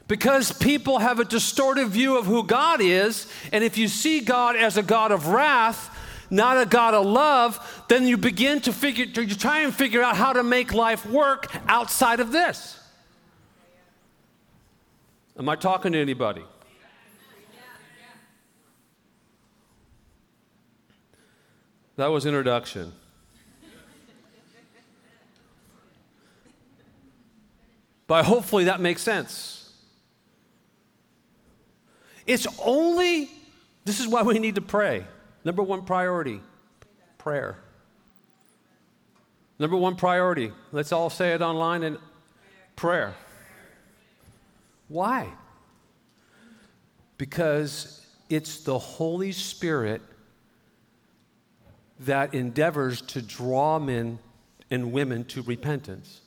because 0.07 0.51
people 0.51 0.99
have 0.99 1.19
a 1.19 1.25
distorted 1.25 1.87
view 1.87 2.17
of 2.17 2.27
who 2.27 2.43
God 2.43 2.79
is. 2.79 3.31
And 3.51 3.63
if 3.63 3.77
you 3.77 3.87
see 3.87 4.19
God 4.19 4.55
as 4.55 4.77
a 4.77 4.83
God 4.83 5.11
of 5.11 5.27
wrath, 5.27 5.95
not 6.29 6.61
a 6.61 6.65
God 6.65 6.93
of 6.93 7.07
love, 7.07 7.83
then 7.87 8.05
you 8.05 8.17
begin 8.17 8.61
to 8.61 8.73
figure, 8.73 9.05
you 9.05 9.33
try 9.33 9.61
and 9.61 9.73
figure 9.73 10.03
out 10.03 10.15
how 10.15 10.33
to 10.33 10.43
make 10.43 10.73
life 10.73 11.07
work 11.07 11.47
outside 11.67 12.19
of 12.19 12.31
this. 12.31 12.79
Am 15.39 15.49
I 15.49 15.55
talking 15.55 15.93
to 15.93 15.99
anybody? 15.99 16.43
That 21.99 22.11
was 22.11 22.25
introduction. 22.25 22.93
But 28.07 28.23
hopefully 28.23 28.63
that 28.63 28.79
makes 28.79 29.01
sense. 29.01 29.73
It's 32.25 32.47
only, 32.63 33.29
this 33.83 33.99
is 33.99 34.07
why 34.07 34.21
we 34.21 34.39
need 34.39 34.55
to 34.55 34.61
pray. 34.61 35.03
Number 35.43 35.61
one 35.61 35.83
priority 35.83 36.39
prayer. 37.17 37.57
Number 39.59 39.75
one 39.75 39.97
priority, 39.97 40.53
let's 40.71 40.93
all 40.93 41.09
say 41.09 41.33
it 41.33 41.41
online 41.41 41.83
and 41.83 41.97
prayer. 42.77 43.13
Why? 44.87 45.27
Because 47.17 48.07
it's 48.29 48.63
the 48.63 48.79
Holy 48.79 49.33
Spirit 49.33 50.01
that 51.99 52.33
endeavors 52.33 53.01
to 53.01 53.21
draw 53.21 53.77
men 53.79 54.19
and 54.71 54.91
women 54.91 55.25
to 55.25 55.41
repentance. 55.41 56.21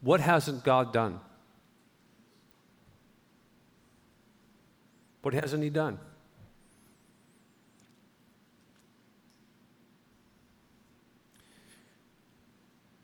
What 0.00 0.20
hasn't 0.20 0.64
God 0.64 0.92
done? 0.92 1.20
What 5.22 5.34
hasn't 5.34 5.62
He 5.62 5.70
done? 5.70 5.98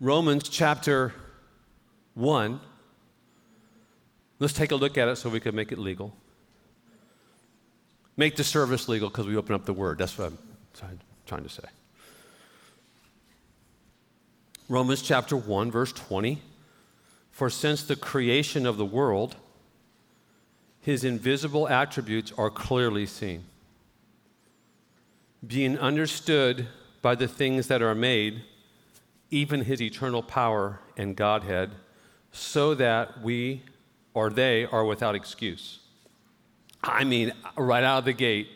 Romans 0.00 0.48
chapter 0.48 1.14
1. 2.14 2.60
Let's 4.38 4.52
take 4.52 4.70
a 4.70 4.76
look 4.76 4.98
at 4.98 5.08
it 5.08 5.16
so 5.16 5.30
we 5.30 5.40
can 5.40 5.54
make 5.54 5.72
it 5.72 5.78
legal. 5.78 6.14
Make 8.16 8.36
the 8.36 8.44
service 8.44 8.88
legal 8.88 9.08
because 9.08 9.26
we 9.26 9.36
open 9.36 9.54
up 9.54 9.64
the 9.64 9.72
word. 9.72 9.98
That's 9.98 10.16
what 10.16 10.28
I'm 10.28 10.38
trying, 11.26 11.42
to 11.42 11.48
say. 11.48 11.64
Romans 14.68 15.02
chapter 15.02 15.36
1, 15.36 15.70
verse 15.70 15.92
20. 15.92 16.40
For 17.30 17.50
since 17.50 17.82
the 17.82 17.96
creation 17.96 18.64
of 18.66 18.76
the 18.76 18.84
world, 18.84 19.34
his 20.80 21.02
invisible 21.02 21.68
attributes 21.68 22.32
are 22.38 22.50
clearly 22.50 23.06
seen, 23.06 23.44
being 25.44 25.76
understood 25.78 26.68
by 27.02 27.16
the 27.16 27.26
things 27.26 27.66
that 27.66 27.82
are 27.82 27.94
made, 27.94 28.42
even 29.30 29.62
his 29.62 29.82
eternal 29.82 30.22
power 30.22 30.78
and 30.96 31.16
Godhead, 31.16 31.72
so 32.30 32.74
that 32.74 33.20
we 33.20 33.62
or 34.12 34.30
they 34.30 34.64
are 34.66 34.84
without 34.84 35.16
excuse. 35.16 35.80
I 36.86 37.04
mean, 37.04 37.32
right 37.56 37.82
out 37.82 38.00
of 38.00 38.04
the 38.04 38.12
gate, 38.12 38.48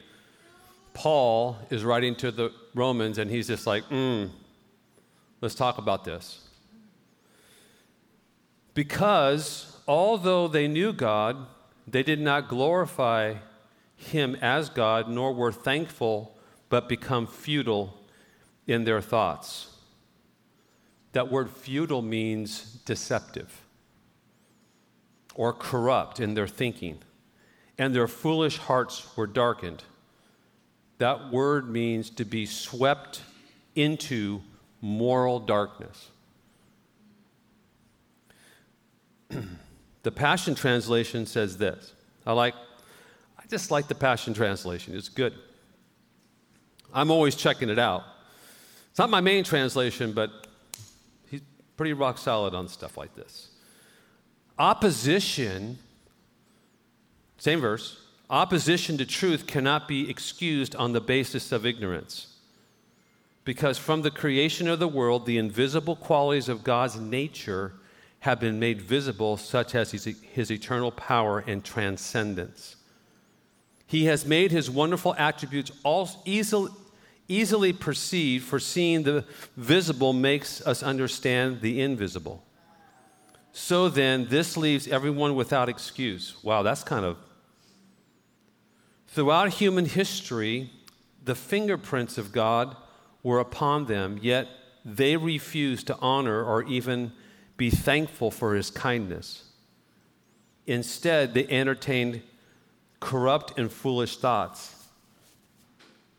Paul 0.93 1.57
is 1.71 1.83
writing 1.83 2.15
to 2.17 2.31
the 2.31 2.53
Romans 2.75 3.17
and 3.17 3.31
he's 3.31 3.47
just 3.47 3.67
like, 3.67 3.89
mm, 3.89 4.29
let's 5.41 5.55
talk 5.55 5.79
about 5.79 6.05
this. 6.05 6.47
Because 8.75 9.81
although 9.89 10.47
they 10.47 10.69
knew 10.69 10.93
God, 10.93 11.47
they 11.87 12.03
did 12.03 12.21
not 12.21 12.49
glorify 12.49 13.37
him 13.97 14.37
as 14.43 14.69
God, 14.69 15.09
nor 15.09 15.33
were 15.33 15.51
thankful, 15.51 16.37
but 16.69 16.87
become 16.87 17.27
futile 17.27 17.99
in 18.67 18.85
their 18.85 19.01
thoughts. 19.01 19.75
That 21.13 21.33
word 21.33 21.51
futile 21.51 22.03
means 22.03 22.63
deceptive 22.85 23.63
or 25.35 25.55
corrupt 25.55 26.21
in 26.21 26.35
their 26.35 26.47
thinking 26.47 26.99
and 27.79 27.95
their 27.95 28.09
foolish 28.09 28.59
hearts 28.59 29.17
were 29.17 29.27
darkened. 29.27 29.85
That 30.99 31.31
word 31.31 31.71
means 31.71 32.11
to 32.11 32.25
be 32.25 32.45
swept 32.45 33.23
into 33.75 34.43
moral 34.81 35.39
darkness. 35.39 36.11
the 40.03 40.11
Passion 40.11 40.55
Translation 40.55 41.25
says 41.25 41.57
this. 41.57 41.93
I 42.27 42.33
like 42.33 42.55
I 43.39 43.47
just 43.49 43.71
like 43.71 43.87
the 43.87 43.95
Passion 43.95 44.35
Translation. 44.35 44.97
It's 44.97 45.09
good. 45.09 45.35
I'm 46.93 47.11
always 47.11 47.37
checking 47.37 47.69
it 47.69 47.79
out. 47.79 48.03
It's 48.91 48.99
not 48.99 49.11
my 49.11 49.21
main 49.21 49.45
translation, 49.45 50.13
but 50.13 50.49
he's 51.31 51.43
pretty 51.77 51.93
rock 51.93 52.19
solid 52.19 52.55
on 52.55 52.67
stuff 52.67 52.97
like 52.97 53.15
this. 53.15 53.51
Opposition 54.59 55.79
same 57.39 57.61
verse. 57.61 58.01
Opposition 58.29 58.99
to 58.99 59.07
truth 59.07 59.47
cannot 59.47 59.89
be 59.89 60.11
excused 60.11 60.77
on 60.77 60.93
the 60.93 61.01
basis 61.01 61.51
of 61.51 61.65
ignorance. 61.65 62.35
Because 63.45 63.79
from 63.79 64.03
the 64.03 64.11
creation 64.11 64.69
of 64.69 64.79
the 64.79 64.89
world, 64.89 65.25
the 65.25 65.39
invisible 65.39 65.97
qualities 65.97 66.51
of 66.51 66.65
God's 66.65 66.97
nature 66.97 67.73
have 68.21 68.41
been 68.41 68.59
made 68.59 68.83
visible, 68.83 69.37
such 69.39 69.75
as 69.75 69.93
his, 69.93 70.05
his 70.05 70.51
eternal 70.51 70.91
power 70.91 71.39
and 71.47 71.65
transcendence. 71.65 72.77
He 73.87 74.05
has 74.05 74.27
made 74.27 74.51
his 74.51 74.69
wonderful 74.69 75.15
attributes 75.17 75.73
all 75.83 76.11
easily, 76.27 76.71
easily 77.29 77.73
perceived, 77.73 78.45
for 78.45 78.59
seeing 78.59 79.05
the 79.05 79.25
visible 79.57 80.13
makes 80.13 80.67
us 80.67 80.83
understand 80.83 81.63
the 81.63 81.81
invisible. 81.81 82.45
So 83.53 83.89
then, 83.89 84.27
this 84.29 84.59
leaves 84.59 84.87
everyone 84.89 85.35
without 85.35 85.71
excuse. 85.71 86.35
Wow, 86.45 86.63
that's 86.63 86.85
kind 86.85 87.07
of 87.07 87.17
Throughout 89.09 89.55
human 89.55 89.87
history, 89.87 90.71
the 91.25 91.35
fingerprints 91.35 92.19
of 92.19 92.31
God 92.31 92.77
were 93.23 93.41
upon 93.41 93.87
them, 93.87 94.19
yet 94.23 94.49
they 94.85 95.17
refused 95.17 95.87
to 95.89 95.97
honor 96.01 96.45
or 96.45 96.63
even 96.65 97.13
be 97.57 97.71
thankful 97.71 98.31
for 98.31 98.55
his 98.55 98.71
kindness. 98.71 99.45
Instead, 100.67 101.35
they 101.35 101.47
entertained 101.49 102.23
corrupt 103.01 103.59
and 103.59 103.73
foolish 103.73 104.19
thoughts 104.19 104.75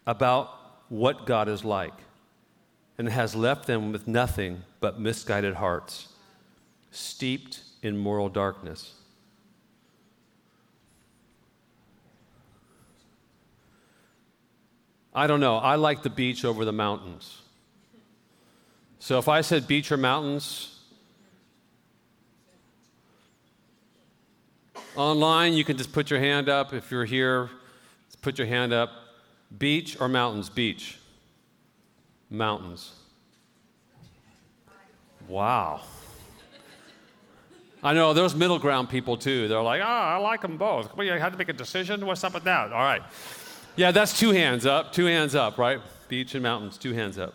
about 0.08 0.50
what 0.90 1.26
God 1.26 1.48
is 1.48 1.64
like 1.64 1.94
and 2.98 3.08
has 3.08 3.36
left 3.36 3.68
them 3.68 3.92
with 3.92 4.08
nothing 4.08 4.64
but 4.80 5.00
misguided 5.00 5.56
hearts, 5.56 6.10
steeped 6.92 7.62
in 7.82 7.98
moral 7.98 8.28
darkness. 8.28 8.94
I 15.20 15.28
don't 15.28 15.42
know. 15.42 15.58
I 15.58 15.76
like 15.76 16.02
the 16.02 16.10
beach 16.10 16.46
over 16.46 16.64
the 16.64 16.72
mountains. 16.72 17.42
So 19.00 19.20
if 19.20 19.28
I 19.28 19.42
said 19.42 19.68
beach 19.68 19.92
or 19.92 19.98
mountains, 19.98 20.80
online 24.96 25.52
you 25.56 25.66
can 25.66 25.76
just 25.76 25.92
put 25.92 26.10
your 26.10 26.22
hand 26.22 26.48
up. 26.48 26.72
If 26.72 26.90
you're 26.90 27.04
here, 27.04 27.50
put 28.22 28.38
your 28.38 28.48
hand 28.48 28.72
up. 28.72 28.92
Beach 29.58 30.00
or 30.00 30.08
mountains? 30.08 30.50
Beach. 30.50 30.98
Mountains. 32.30 32.94
Wow. 35.28 35.82
I 37.84 37.94
know 37.94 38.14
there's 38.14 38.36
middle 38.36 38.58
ground 38.58 38.88
people 38.88 39.18
too. 39.18 39.50
They're 39.50 39.62
like, 39.62 39.82
oh, 39.82 39.86
I 39.86 40.16
like 40.16 40.40
them 40.40 40.56
both. 40.56 40.96
Well, 40.96 41.06
you 41.06 41.12
had 41.12 41.34
to 41.34 41.38
make 41.38 41.50
a 41.50 41.54
decision. 41.54 42.06
What's 42.06 42.24
up 42.24 42.34
with 42.34 42.46
that? 42.46 42.72
All 42.72 42.80
right. 42.80 43.02
Yeah, 43.80 43.92
that's 43.92 44.20
two 44.20 44.32
hands 44.32 44.66
up, 44.66 44.92
two 44.92 45.06
hands 45.06 45.36
up, 45.36 45.58
right? 45.58 45.80
Beach 46.10 46.36
and 46.36 46.44
mountains, 46.44 46.78
two 46.78 46.92
hands 46.92 47.18
up. 47.18 47.34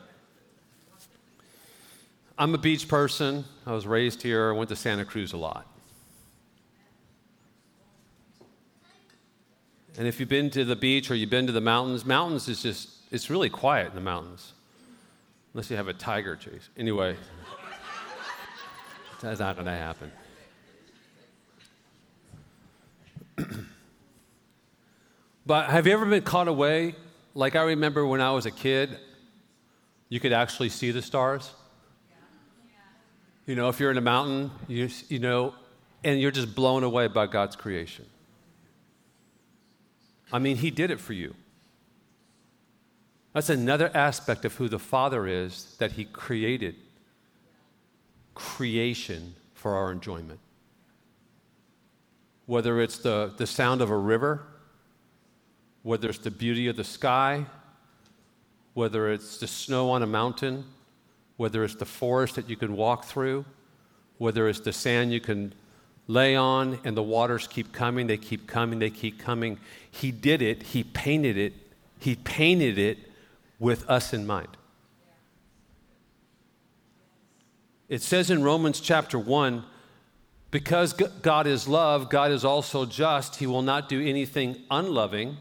I'm 2.37 2.55
a 2.55 2.59
beach 2.59 2.87
person. 2.87 3.47
I 3.65 3.73
was 3.73 3.87
raised 3.87 4.21
here. 4.21 4.51
I 4.51 4.53
went 4.53 4.69
to 4.69 4.77
Santa 4.77 5.07
Cruz 5.07 5.33
a 5.33 5.39
lot. 5.39 5.67
And 9.97 10.07
if 10.07 10.21
you've 10.21 10.29
been 10.29 10.51
to 10.51 10.67
the 10.67 10.77
beach 10.77 11.11
or 11.11 11.15
you've 11.15 11.31
been 11.31 11.47
to 11.47 11.53
the 11.53 11.63
mountains, 11.63 12.05
mountains 12.05 12.47
is 12.47 12.63
just, 12.63 12.91
it's 13.11 13.31
really 13.31 13.49
quiet 13.49 13.89
in 13.89 13.95
the 13.95 14.03
mountains. 14.03 14.53
Unless 15.55 15.71
you 15.71 15.79
have 15.79 15.89
a 15.89 15.95
tiger 15.95 16.37
chase. 16.37 16.69
Anyway, 16.77 17.17
that's 19.23 19.41
not 19.41 19.57
going 19.57 19.65
to 19.65 19.73
happen. 19.73 20.13
But 25.47 25.69
have 25.69 25.87
you 25.87 25.93
ever 25.93 26.07
been 26.07 26.23
caught 26.23 26.49
away? 26.49 26.95
Like 27.35 27.55
I 27.55 27.63
remember 27.63 28.07
when 28.07 28.21
I 28.21 28.31
was 28.31 28.47
a 28.47 28.51
kid, 28.51 28.99
you 30.09 30.21
could 30.21 30.33
actually 30.33 30.71
see 30.71 30.91
the 30.91 31.03
stars. 31.03 31.51
You 33.47 33.55
know, 33.55 33.69
if 33.69 33.79
you're 33.79 33.91
in 33.91 33.99
a 33.99 34.03
mountain, 34.03 34.51
you, 34.69 34.89
you 35.09 35.19
know, 35.19 35.55
and 36.03 36.19
you're 36.19 36.31
just 36.31 36.55
blown 36.55 36.83
away 36.83 37.09
by 37.09 37.27
God's 37.27 37.57
creation. 37.57 38.07
I 40.33 40.39
mean, 40.39 40.57
He 40.57 40.71
did 40.71 40.91
it 40.91 40.99
for 40.99 41.13
you. 41.13 41.35
That's 43.35 43.51
another 43.51 43.91
aspect 43.95 44.45
of 44.45 44.55
who 44.55 44.69
the 44.69 44.79
Father 44.79 45.27
is 45.27 45.77
that 45.79 45.93
He 45.93 46.05
created 46.05 46.77
creation 48.35 49.35
for 49.53 49.75
our 49.75 49.93
enjoyment. 49.93 50.41
Whether 52.47 52.81
it's 52.81 52.99
the, 52.99 53.33
the 53.37 53.47
sound 53.47 53.83
of 53.83 53.91
a 53.91 53.97
river 53.97 54.47
whether 55.85 56.09
it's 56.09 56.19
the 56.19 56.31
beauty 56.31 56.67
of 56.67 56.77
the 56.77 56.83
sky, 56.83 57.45
whether 58.73 59.13
it's 59.13 59.37
the 59.37 59.47
snow 59.47 59.91
on 59.91 60.03
a 60.03 60.07
mountain, 60.07 60.65
whether 61.37 61.63
it's 61.63 61.75
the 61.75 61.85
forest 61.85 62.35
that 62.35 62.49
you 62.49 62.57
can 62.57 62.75
walk 62.75 63.05
through, 63.05 63.45
whether 64.17 64.49
it's 64.49 64.61
the 64.61 64.73
sand 64.73 65.13
you 65.13 65.21
can 65.21 65.53
lay 66.09 66.35
on 66.35 66.81
and 66.85 66.97
the 66.97 67.03
waters 67.03 67.47
keep 67.47 67.71
coming, 67.71 68.07
they 68.07 68.17
keep 68.17 68.47
coming, 68.47 68.79
they 68.79 68.91
keep 68.91 69.19
coming. 69.19 69.59
He 69.91 70.11
did 70.11 70.41
it, 70.41 70.63
He 70.63 70.83
painted 70.83 71.37
it 71.37 71.53
He 71.99 72.17
painted 72.17 72.79
it 72.79 72.99
with 73.59 73.89
us 73.89 74.15
in 74.15 74.27
mind. 74.27 74.57
It 77.91 78.01
says 78.01 78.31
in 78.31 78.43
Romans 78.43 78.81
chapter 78.81 79.19
1 79.19 79.65
because 80.51 80.95
God 80.95 81.47
is 81.47 81.69
love, 81.69 82.09
God 82.09 82.33
is 82.33 82.43
also 82.43 82.87
just. 82.87 83.37
He 83.37 83.47
will 83.47 83.63
not 83.63 83.91
do 83.91 84.01
anything 84.01 84.57
unloving 84.71 85.37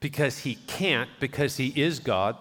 because 0.00 0.38
he 0.38 0.56
can't, 0.66 1.08
because 1.20 1.56
he 1.56 1.68
is 1.76 2.00
God. 2.00 2.36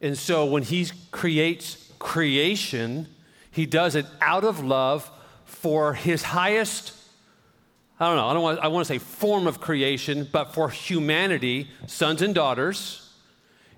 And 0.00 0.18
so 0.18 0.44
when 0.44 0.64
he 0.64 0.88
creates 1.10 1.92
creation, 1.98 3.08
he 3.50 3.66
does 3.66 3.94
it 3.94 4.06
out 4.20 4.44
of 4.44 4.62
love 4.62 5.10
for 5.44 5.94
his 5.94 6.22
highest, 6.22 6.92
I 7.98 8.06
don't 8.06 8.16
know, 8.16 8.28
I 8.28 8.34
don't 8.34 8.42
want, 8.42 8.58
I 8.60 8.68
want 8.68 8.86
to 8.86 8.92
say 8.92 8.98
form 8.98 9.46
of 9.46 9.60
creation, 9.60 10.28
but 10.30 10.54
for 10.54 10.68
humanity, 10.68 11.68
sons 11.86 12.22
and 12.22 12.34
daughters. 12.34 13.12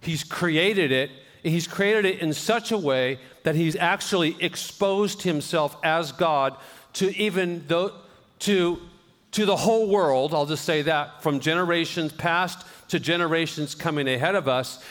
He's 0.00 0.24
created 0.24 0.92
it. 0.92 1.11
He's 1.42 1.66
created 1.66 2.05
it 2.05 2.18
in 2.20 2.35
such 2.35 2.70
a 2.72 2.76
way 2.76 3.18
that 3.44 3.55
he's 3.55 3.76
actually 3.76 4.37
exposed 4.40 5.22
himself 5.22 5.76
as 5.83 6.12
God 6.12 6.57
to 6.94 7.16
even 7.16 7.66
the, 7.66 7.94
to, 8.40 8.79
to 9.33 9.45
the 9.47 9.57
whole 9.57 9.88
world. 9.88 10.35
I'll 10.35 10.47
just 10.47 10.64
say 10.64 10.83
that 10.83 11.23
from 11.23 11.40
generations 11.40 12.12
past 12.12 12.66
to 12.88 12.99
generations 12.99 13.75
coming 13.75 14.09
ahead 14.09 14.35
of 14.35 14.49
us. 14.49 14.83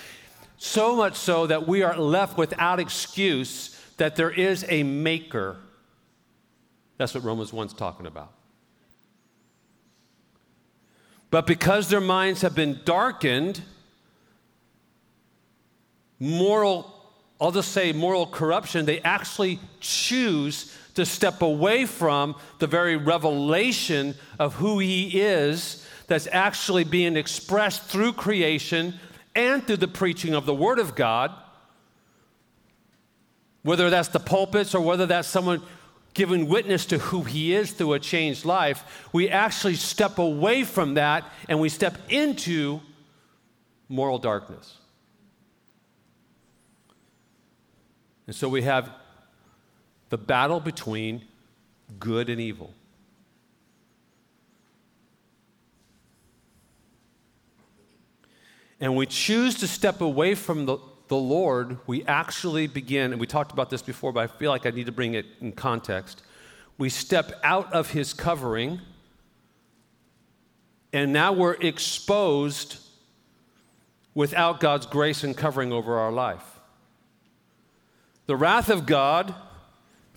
So 0.57 0.95
much 0.95 1.15
so 1.15 1.47
that 1.47 1.67
we 1.67 1.83
are 1.83 1.97
left 1.97 2.37
without 2.37 2.79
excuse 2.79 3.77
that 3.97 4.15
there 4.15 4.31
is 4.31 4.65
a 4.69 4.83
maker. 4.83 5.57
That's 6.97 7.13
what 7.13 7.23
Romans 7.23 7.51
1's 7.51 7.73
talking 7.73 8.05
about. 8.05 8.33
But 11.31 11.45
because 11.45 11.89
their 11.89 12.01
minds 12.01 12.41
have 12.41 12.55
been 12.55 12.79
darkened, 12.85 13.61
moral, 16.19 16.93
I'll 17.39 17.51
just 17.51 17.71
say 17.71 17.93
moral 17.93 18.25
corruption, 18.25 18.85
they 18.85 18.99
actually 19.01 19.59
choose 19.79 20.75
to 20.99 21.05
step 21.05 21.41
away 21.41 21.85
from 21.85 22.35
the 22.59 22.67
very 22.67 22.97
revelation 22.97 24.15
of 24.37 24.55
who 24.55 24.79
He 24.79 25.21
is 25.21 25.85
that's 26.07 26.27
actually 26.31 26.83
being 26.83 27.15
expressed 27.15 27.83
through 27.83 28.13
creation 28.13 28.99
and 29.33 29.65
through 29.65 29.77
the 29.77 29.87
preaching 29.87 30.35
of 30.35 30.45
the 30.45 30.53
Word 30.53 30.77
of 30.77 30.95
God. 30.95 31.31
Whether 33.63 33.89
that's 33.89 34.09
the 34.09 34.19
pulpits 34.19 34.75
or 34.75 34.81
whether 34.81 35.05
that's 35.05 35.27
someone 35.27 35.61
giving 36.13 36.49
witness 36.49 36.85
to 36.87 36.97
who 36.97 37.23
He 37.23 37.53
is 37.53 37.71
through 37.71 37.93
a 37.93 37.99
changed 37.99 38.43
life, 38.43 39.07
we 39.13 39.29
actually 39.29 39.75
step 39.75 40.17
away 40.17 40.63
from 40.63 40.95
that 40.95 41.23
and 41.47 41.61
we 41.61 41.69
step 41.69 41.97
into 42.09 42.81
moral 43.87 44.17
darkness. 44.17 44.75
And 48.27 48.35
so 48.35 48.49
we 48.49 48.63
have 48.63 48.91
the 50.09 50.17
battle 50.17 50.59
between 50.59 51.23
good 51.99 52.29
and 52.29 52.41
evil. 52.41 52.73
And 58.79 58.95
we 58.95 59.05
choose 59.05 59.55
to 59.55 59.67
step 59.67 60.01
away 60.01 60.35
from 60.35 60.65
the, 60.65 60.77
the 61.09 61.17
Lord, 61.17 61.77
we 61.85 62.05
actually 62.05 62.67
begin, 62.67 63.11
and 63.11 63.19
we 63.19 63.27
talked 63.27 63.51
about 63.51 63.69
this 63.69 63.81
before, 63.81 64.13
but 64.13 64.21
I 64.21 64.27
feel 64.27 64.51
like 64.51 64.65
I 64.65 64.69
need 64.69 64.85
to 64.85 64.91
bring 64.91 65.15
it 65.15 65.25
in 65.41 65.51
context. 65.51 66.21
We 66.77 66.89
step 66.89 67.33
out 67.43 67.71
of 67.73 67.91
his 67.91 68.13
covering, 68.13 68.79
and 70.93 71.11
now 71.11 71.33
we're 71.33 71.55
exposed 71.55 72.77
without 74.13 74.59
God's 74.59 74.85
grace 74.85 75.23
and 75.23 75.35
covering 75.35 75.73
over 75.73 75.97
our 75.97 76.11
life. 76.11 76.59
The 78.27 78.35
wrath 78.37 78.69
of 78.69 78.85
God, 78.85 79.35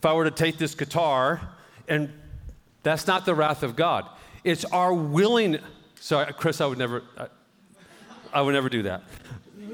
if 0.02 0.06
I 0.06 0.14
were 0.14 0.24
to 0.24 0.32
take 0.32 0.58
this 0.58 0.74
guitar, 0.74 1.40
and 1.86 2.12
that's 2.82 3.06
not 3.06 3.24
the 3.24 3.36
wrath 3.36 3.62
of 3.62 3.76
God, 3.76 4.04
it's 4.42 4.64
our 4.64 4.92
willing. 4.92 5.60
Sorry, 6.00 6.32
Chris, 6.32 6.60
I 6.60 6.66
would 6.66 6.76
never, 6.76 7.04
I, 7.16 7.28
I 8.32 8.42
would 8.42 8.52
never 8.52 8.68
do 8.68 8.82
that. 8.82 9.04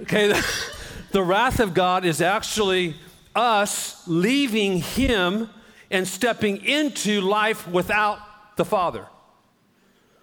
Okay, 0.02 0.28
the, 0.28 0.46
the 1.12 1.22
wrath 1.22 1.60
of 1.60 1.72
God 1.72 2.04
is 2.04 2.20
actually 2.20 2.94
us 3.34 4.06
leaving 4.06 4.82
Him 4.82 5.48
and 5.90 6.06
stepping 6.06 6.62
into 6.62 7.22
life 7.22 7.66
without 7.66 8.18
the 8.58 8.66
Father. 8.66 9.06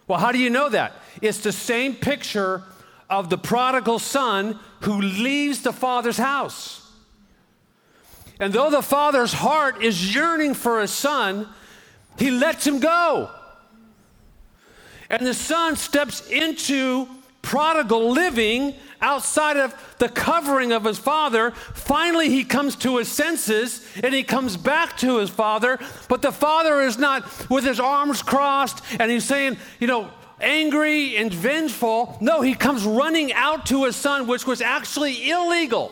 Well, 0.07 0.19
how 0.19 0.31
do 0.31 0.37
you 0.37 0.51
know 0.51 0.69
that? 0.69 0.93
It's 1.19 1.39
the 1.39 1.51
same 1.51 1.95
picture 1.95 2.61
of 3.09 3.31
the 3.31 3.39
prodigal 3.39 3.97
son 3.97 4.59
who 4.81 5.01
leaves 5.01 5.63
the 5.63 5.73
father's 5.73 6.17
house. 6.17 6.84
And 8.39 8.51
though 8.51 8.69
the 8.69 8.81
father's 8.81 9.33
heart 9.33 9.81
is 9.81 10.13
yearning 10.13 10.53
for 10.53 10.81
a 10.81 10.87
son, 10.87 11.47
he 12.17 12.31
lets 12.31 12.65
him 12.65 12.79
go. 12.79 13.29
And 15.09 15.25
the 15.25 15.33
son 15.33 15.75
steps 15.75 16.27
into 16.29 17.07
prodigal 17.41 18.11
living 18.11 18.73
outside 19.01 19.55
of 19.55 19.73
the 19.99 20.09
covering 20.09 20.71
of 20.71 20.83
his 20.83 20.97
father. 20.97 21.51
Finally, 21.51 22.29
he 22.29 22.43
comes 22.43 22.75
to 22.77 22.97
his 22.97 23.07
senses 23.07 23.85
and 24.03 24.13
he 24.13 24.23
comes 24.23 24.57
back 24.57 24.97
to 24.97 25.19
his 25.19 25.29
father. 25.29 25.79
But 26.09 26.21
the 26.21 26.31
father 26.31 26.81
is 26.81 26.97
not 26.97 27.49
with 27.49 27.63
his 27.63 27.79
arms 27.79 28.21
crossed 28.21 28.83
and 28.99 29.11
he's 29.11 29.25
saying, 29.25 29.57
you 29.79 29.87
know, 29.87 30.09
angry 30.41 31.15
and 31.17 31.31
vengeful. 31.31 32.17
No, 32.19 32.41
he 32.41 32.55
comes 32.55 32.83
running 32.83 33.31
out 33.31 33.67
to 33.67 33.85
his 33.85 33.95
son, 33.95 34.27
which 34.27 34.47
was 34.47 34.59
actually 34.59 35.29
illegal 35.29 35.91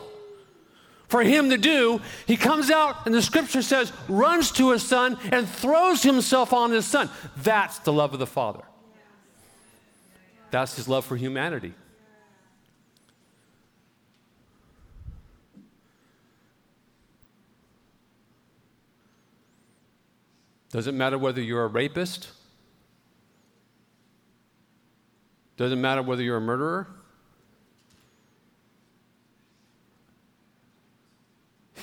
for 1.13 1.21
him 1.21 1.51
to 1.51 1.59
do, 1.59 2.01
he 2.25 2.35
comes 2.35 2.71
out 2.71 3.05
and 3.05 3.13
the 3.13 3.21
scripture 3.21 3.61
says, 3.61 3.93
runs 4.09 4.51
to 4.51 4.71
his 4.71 4.81
son 4.81 5.15
and 5.31 5.47
throws 5.47 6.01
himself 6.01 6.51
on 6.51 6.71
his 6.71 6.87
son. 6.87 7.07
That's 7.37 7.77
the 7.77 7.93
love 7.93 8.13
of 8.13 8.19
the 8.19 8.25
Father. 8.25 8.63
That's 10.49 10.75
his 10.75 10.87
love 10.87 11.05
for 11.05 11.15
humanity. 11.15 11.75
Doesn't 20.71 20.97
matter 20.97 21.19
whether 21.19 21.43
you're 21.43 21.65
a 21.65 21.67
rapist. 21.67 22.29
Doesn't 25.57 25.79
matter 25.79 26.01
whether 26.01 26.23
you're 26.23 26.37
a 26.37 26.41
murderer. 26.41 26.87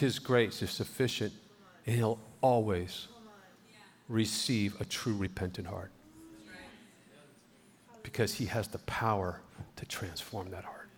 His 0.01 0.19
grace 0.19 0.63
is 0.63 0.71
sufficient, 0.71 1.31
and 1.85 1.95
He'll 1.95 2.19
always 2.41 3.09
receive 4.09 4.81
a 4.81 4.85
true 4.87 5.15
repentant 5.15 5.67
heart 5.67 5.91
because 8.03 8.33
He 8.33 8.47
has 8.47 8.67
the 8.69 8.79
power 8.79 9.43
to 9.77 9.85
transform 9.85 10.53
that 10.53 10.65
heart. 10.65 10.89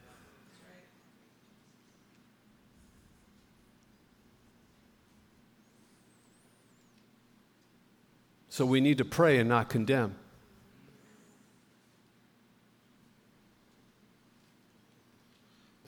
So 8.50 8.64
we 8.64 8.80
need 8.80 8.98
to 8.98 9.04
pray 9.04 9.40
and 9.40 9.48
not 9.48 9.68
condemn. 9.68 10.14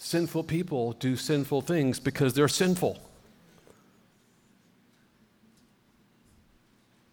Sinful 0.05 0.45
people 0.45 0.93
do 0.93 1.17
sinful 1.17 1.63
things 1.63 1.99
because 1.99 2.35
they're 2.35 2.47
sinful. 2.47 3.01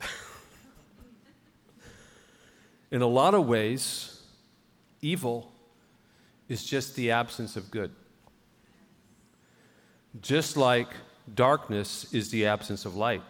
In 2.92 3.02
a 3.02 3.08
lot 3.08 3.34
of 3.34 3.48
ways, 3.48 4.22
evil 5.02 5.54
is 6.50 6.66
just 6.66 6.98
the 6.98 7.12
absence 7.12 7.56
of 7.56 7.72
good. 7.72 7.92
Just 10.22 10.58
like 10.58 10.90
darkness 11.34 12.14
is 12.14 12.30
the 12.30 12.46
absence 12.46 12.84
of 12.84 12.98
light. 12.98 13.24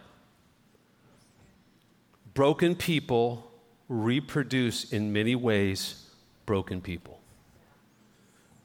Broken 2.34 2.74
people 2.74 3.48
reproduce 3.88 4.92
in 4.92 5.12
many 5.12 5.36
ways 5.36 6.10
broken 6.46 6.80
people. 6.80 7.21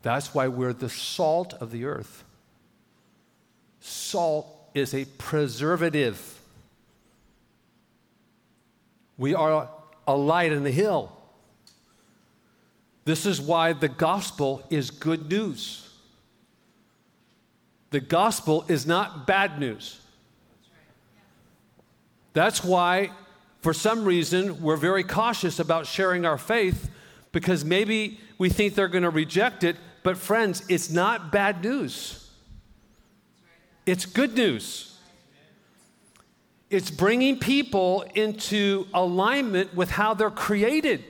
That's 0.08 0.34
why 0.34 0.48
we're 0.48 0.72
the 0.72 0.88
salt 0.88 1.54
of 1.56 1.70
the 1.70 1.84
earth. 1.84 2.24
Salt 3.82 4.48
is 4.74 4.94
a 4.94 5.04
preservative. 5.04 6.40
We 9.18 9.36
are 9.36 9.68
a 10.08 10.16
light 10.16 10.54
in 10.54 10.64
the 10.64 10.72
hill. 10.72 11.12
This 13.04 13.26
is 13.26 13.42
why 13.42 13.74
the 13.74 13.90
gospel 13.90 14.66
is 14.70 14.92
good 14.92 15.30
news. 15.30 15.90
The 17.90 18.00
gospel 18.00 18.64
is 18.70 18.88
not 18.88 19.28
bad 19.28 19.60
news. 19.60 20.00
That's 22.32 22.64
why, 22.64 23.12
for 23.60 23.74
some 23.74 24.06
reason, 24.06 24.62
we're 24.62 24.78
very 24.78 25.04
cautious 25.04 25.60
about 25.60 25.86
sharing 25.86 26.26
our 26.26 26.38
faith 26.38 26.90
because 27.34 27.66
maybe 27.66 28.22
we 28.38 28.48
think 28.48 28.74
they're 28.74 28.88
going 28.88 29.04
to 29.04 29.10
reject 29.10 29.66
it, 29.66 29.76
but 30.08 30.16
friends, 30.18 30.64
it's 30.70 30.90
not 30.90 31.34
bad 31.34 31.62
news. 31.62 32.32
It's 33.86 34.06
good 34.06 34.36
news. 34.36 34.98
It's 36.70 36.90
bringing 36.90 37.40
people 37.40 38.06
into 38.16 38.88
alignment 38.94 39.76
with 39.76 39.92
how 39.92 40.14
they're 40.14 40.32
created. 40.32 41.04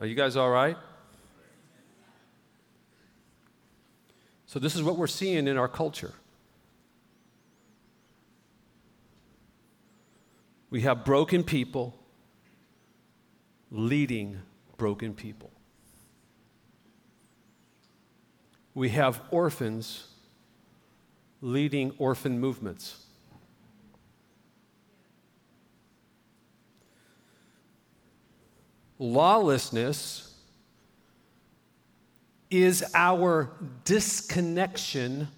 Are 0.00 0.06
you 0.06 0.14
guys 0.14 0.36
all 0.36 0.50
right? 0.50 0.76
So, 4.44 4.58
this 4.58 4.76
is 4.76 4.82
what 4.82 4.98
we're 4.98 5.06
seeing 5.06 5.48
in 5.48 5.56
our 5.56 5.68
culture. 5.68 6.12
We 10.74 10.80
have 10.80 11.04
broken 11.04 11.44
people 11.44 11.94
leading 13.70 14.40
broken 14.76 15.14
people. 15.14 15.52
We 18.74 18.88
have 18.88 19.20
orphans 19.30 20.08
leading 21.40 21.92
orphan 21.96 22.40
movements. 22.40 23.04
Lawlessness 28.98 30.34
is 32.50 32.84
our 32.96 33.52
disconnection 33.84 35.28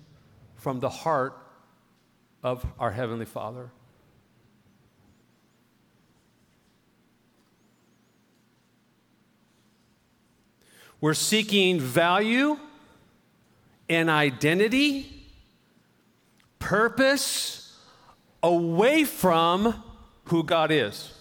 from 0.54 0.80
the 0.80 0.88
heart 0.88 1.36
of 2.42 2.64
our 2.78 2.92
Heavenly 2.92 3.26
Father. 3.26 3.70
We're 11.00 11.14
seeking 11.14 11.80
value 11.80 12.58
and 13.88 14.10
identity, 14.10 15.12
purpose 16.58 17.76
away 18.42 19.04
from 19.04 19.82
who 20.24 20.42
God 20.42 20.70
is. 20.70 21.12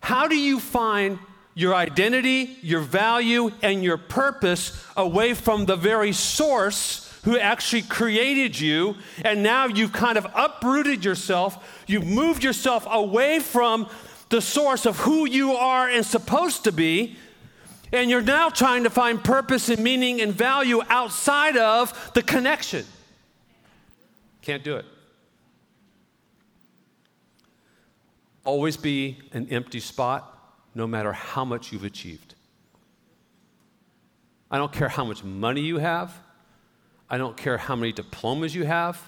How 0.00 0.28
do 0.28 0.36
you 0.36 0.60
find 0.60 1.18
your 1.54 1.74
identity, 1.74 2.56
your 2.62 2.80
value, 2.80 3.50
and 3.62 3.82
your 3.82 3.98
purpose 3.98 4.84
away 4.96 5.34
from 5.34 5.66
the 5.66 5.76
very 5.76 6.12
source 6.12 7.06
who 7.24 7.38
actually 7.38 7.82
created 7.82 8.58
you? 8.58 8.96
And 9.24 9.42
now 9.42 9.66
you've 9.66 9.92
kind 9.92 10.16
of 10.16 10.26
uprooted 10.34 11.04
yourself, 11.04 11.84
you've 11.86 12.06
moved 12.06 12.44
yourself 12.44 12.86
away 12.90 13.40
from 13.40 13.88
the 14.28 14.40
source 14.40 14.86
of 14.86 14.98
who 14.98 15.28
you 15.28 15.52
are 15.52 15.88
and 15.88 16.06
supposed 16.06 16.64
to 16.64 16.72
be. 16.72 17.16
And 17.92 18.10
you're 18.10 18.22
now 18.22 18.50
trying 18.50 18.84
to 18.84 18.90
find 18.90 19.22
purpose 19.22 19.68
and 19.68 19.82
meaning 19.82 20.20
and 20.20 20.32
value 20.32 20.80
outside 20.88 21.56
of 21.56 22.12
the 22.14 22.22
connection. 22.22 22.84
Can't 24.42 24.62
do 24.62 24.76
it. 24.76 24.84
always 28.44 28.76
be 28.76 29.18
an 29.32 29.46
empty 29.50 29.80
spot 29.80 30.36
no 30.74 30.86
matter 30.86 31.12
how 31.12 31.44
much 31.44 31.72
you've 31.72 31.84
achieved. 31.84 32.34
I 34.50 34.58
don't 34.58 34.72
care 34.72 34.88
how 34.88 35.04
much 35.04 35.22
money 35.22 35.60
you 35.60 35.78
have. 35.78 36.12
I 37.08 37.18
don't 37.18 37.36
care 37.36 37.58
how 37.58 37.76
many 37.76 37.92
diplomas 37.92 38.54
you 38.54 38.64
have. 38.64 39.00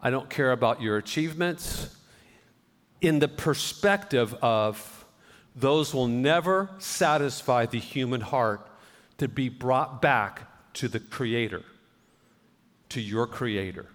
I 0.00 0.10
don't 0.10 0.30
care 0.30 0.52
about 0.52 0.80
your 0.80 0.96
achievements. 0.96 1.94
In 3.00 3.18
the 3.18 3.28
perspective 3.28 4.34
of 4.40 4.99
those 5.54 5.92
will 5.92 6.08
never 6.08 6.70
satisfy 6.78 7.66
the 7.66 7.78
human 7.78 8.20
heart 8.20 8.66
to 9.18 9.28
be 9.28 9.48
brought 9.48 10.00
back 10.00 10.72
to 10.74 10.88
the 10.88 11.00
Creator, 11.00 11.62
to 12.90 13.00
your 13.00 13.26
Creator. 13.26 13.86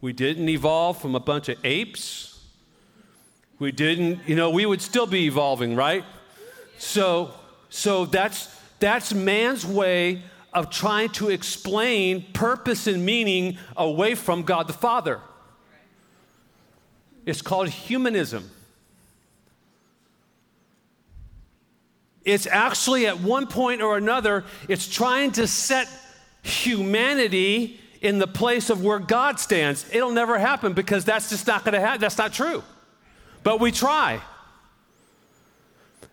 We 0.00 0.12
didn't 0.12 0.48
evolve 0.48 1.00
from 1.00 1.14
a 1.14 1.20
bunch 1.20 1.48
of 1.48 1.58
apes 1.64 2.34
we 3.58 3.72
didn't, 3.72 4.20
you 4.28 4.36
know, 4.36 4.50
we 4.50 4.66
would 4.66 4.82
still 4.82 5.06
be 5.06 5.26
evolving, 5.26 5.76
right? 5.76 6.04
So, 6.78 7.32
so 7.68 8.04
that's 8.04 8.54
that's 8.80 9.14
man's 9.14 9.64
way 9.64 10.22
of 10.52 10.70
trying 10.70 11.08
to 11.10 11.30
explain 11.30 12.26
purpose 12.32 12.86
and 12.86 13.04
meaning 13.04 13.58
away 13.76 14.14
from 14.14 14.42
God 14.42 14.66
the 14.66 14.72
Father. 14.72 15.20
It's 17.24 17.40
called 17.42 17.68
humanism. 17.68 18.50
It's 22.24 22.46
actually 22.46 23.06
at 23.06 23.20
one 23.20 23.46
point 23.46 23.82
or 23.82 23.96
another, 23.96 24.44
it's 24.68 24.88
trying 24.88 25.32
to 25.32 25.46
set 25.46 25.88
humanity 26.42 27.80
in 28.00 28.18
the 28.18 28.26
place 28.26 28.70
of 28.70 28.82
where 28.82 28.98
God 28.98 29.38
stands. 29.40 29.86
It'll 29.92 30.12
never 30.12 30.38
happen 30.38 30.72
because 30.72 31.04
that's 31.04 31.30
just 31.30 31.46
not 31.46 31.64
going 31.64 31.74
to 31.74 31.80
happen. 31.80 32.00
That's 32.00 32.18
not 32.18 32.32
true 32.32 32.62
but 33.44 33.60
we 33.60 33.70
try. 33.70 34.20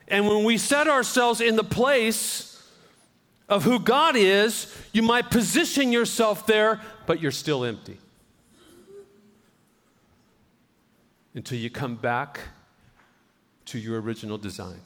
And 0.07 0.27
when 0.27 0.43
we 0.43 0.57
set 0.57 0.87
ourselves 0.87 1.41
in 1.41 1.55
the 1.55 1.63
place 1.63 2.61
of 3.49 3.63
who 3.63 3.79
God 3.79 4.15
is, 4.15 4.71
you 4.91 5.01
might 5.01 5.31
position 5.31 5.91
yourself 5.91 6.45
there, 6.45 6.81
but 7.07 7.21
you're 7.21 7.31
still 7.31 7.63
empty. 7.63 7.97
Until 11.33 11.57
you 11.57 11.69
come 11.69 11.95
back 11.95 12.41
to 13.65 13.79
your 13.79 14.01
original 14.01 14.37
design. 14.37 14.81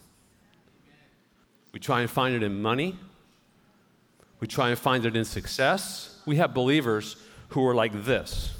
We 1.75 1.81
try 1.81 1.99
and 1.99 2.09
find 2.09 2.33
it 2.33 2.41
in 2.41 2.61
money. 2.61 2.95
We 4.39 4.47
try 4.47 4.69
and 4.69 4.79
find 4.79 5.05
it 5.05 5.17
in 5.17 5.25
success. 5.25 6.21
We 6.25 6.37
have 6.37 6.53
believers 6.53 7.17
who 7.49 7.67
are 7.67 7.75
like 7.75 8.05
this. 8.05 8.53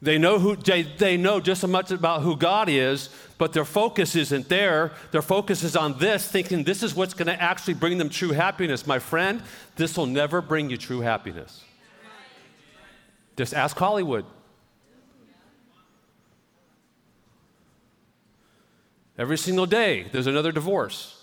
They 0.00 0.16
know, 0.16 0.38
who, 0.38 0.54
they, 0.54 0.82
they 0.82 1.16
know 1.16 1.40
just 1.40 1.64
as 1.64 1.70
much 1.70 1.90
about 1.90 2.22
who 2.22 2.36
God 2.36 2.68
is, 2.68 3.08
but 3.36 3.52
their 3.52 3.64
focus 3.64 4.14
isn't 4.14 4.48
there. 4.48 4.92
Their 5.10 5.22
focus 5.22 5.64
is 5.64 5.74
on 5.74 5.98
this, 5.98 6.28
thinking 6.28 6.62
this 6.62 6.84
is 6.84 6.94
what's 6.94 7.12
going 7.12 7.26
to 7.26 7.42
actually 7.42 7.74
bring 7.74 7.98
them 7.98 8.10
true 8.10 8.30
happiness. 8.30 8.86
My 8.86 9.00
friend, 9.00 9.42
this 9.74 9.96
will 9.96 10.06
never 10.06 10.40
bring 10.40 10.70
you 10.70 10.76
true 10.76 11.00
happiness. 11.00 11.64
Just 13.36 13.54
ask 13.54 13.76
Hollywood. 13.76 14.24
Every 19.20 19.38
single 19.38 19.66
day, 19.66 20.06
there's 20.10 20.26
another 20.26 20.50
divorce. 20.50 21.22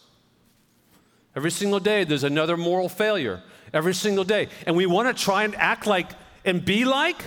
Every 1.35 1.51
single 1.51 1.79
day, 1.79 2.03
there's 2.03 2.23
another 2.23 2.55
moral 2.55 2.87
failure. 2.87 3.41
Every 3.73 3.93
single 3.93 4.23
day. 4.23 4.47
And 4.65 4.77
we 4.77 4.85
want 4.85 5.17
to 5.17 5.23
try 5.23 5.43
and 5.43 5.55
act 5.55 5.87
like 5.87 6.11
and 6.45 6.63
be 6.63 6.85
like 6.85 7.21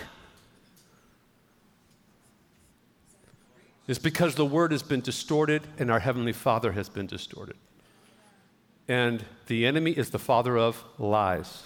It's 3.91 3.99
because 3.99 4.37
the 4.37 4.47
word 4.47 4.71
has 4.71 4.85
been 4.85 5.01
distorted 5.01 5.63
and 5.77 5.91
our 5.91 5.99
Heavenly 5.99 6.33
Father 6.33 6.71
has 6.71 6.89
been 6.89 7.09
distorted. 7.09 7.57
And 8.87 9.25
the 9.49 9.67
enemy 9.67 9.91
is 9.91 10.11
the 10.11 10.19
father 10.21 10.57
of 10.57 10.85
lies. 10.97 11.65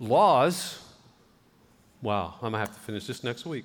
Laws, 0.00 0.80
wow, 2.02 2.34
I'm 2.42 2.52
to 2.52 2.58
have 2.58 2.74
to 2.74 2.80
finish 2.80 3.06
this 3.06 3.24
next 3.24 3.46
week. 3.46 3.64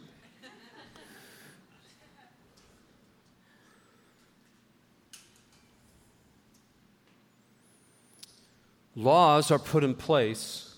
Laws 8.96 9.52
are 9.52 9.60
put 9.60 9.84
in 9.84 9.94
place 9.94 10.76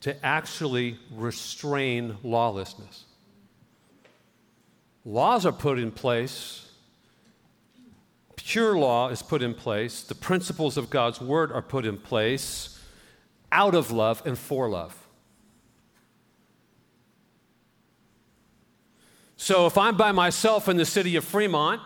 to 0.00 0.24
actually 0.24 0.98
restrain 1.14 2.16
lawlessness. 2.22 3.04
Laws 5.04 5.44
are 5.44 5.52
put 5.52 5.78
in 5.78 5.90
place, 5.90 6.70
pure 8.36 8.76
law 8.76 9.08
is 9.08 9.20
put 9.20 9.42
in 9.42 9.52
place, 9.52 10.02
the 10.02 10.14
principles 10.14 10.78
of 10.78 10.88
God's 10.88 11.20
word 11.20 11.52
are 11.52 11.60
put 11.60 11.84
in 11.84 11.98
place 11.98 12.80
out 13.52 13.74
of 13.74 13.90
love 13.90 14.22
and 14.24 14.38
for 14.38 14.70
love. 14.70 15.03
So 19.44 19.66
if 19.66 19.76
I'm 19.76 19.98
by 19.98 20.10
myself 20.12 20.70
in 20.70 20.78
the 20.78 20.86
city 20.86 21.16
of 21.16 21.24
Fremont, 21.24 21.82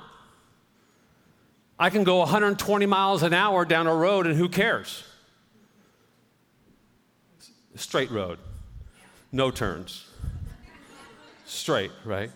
I 1.77 1.91
can 1.91 2.05
go 2.05 2.19
120 2.19 2.87
miles 2.87 3.25
an 3.25 3.35
hour 3.35 3.65
down 3.65 3.89
a 3.89 3.95
road 3.97 4.29
and 4.29 4.37
who 4.37 4.49
cares? 4.49 5.03
straight 7.75 8.13
road, 8.13 8.39
no 9.33 9.51
turns. 9.51 10.07
Straight, 11.47 11.91
right? 12.05 12.31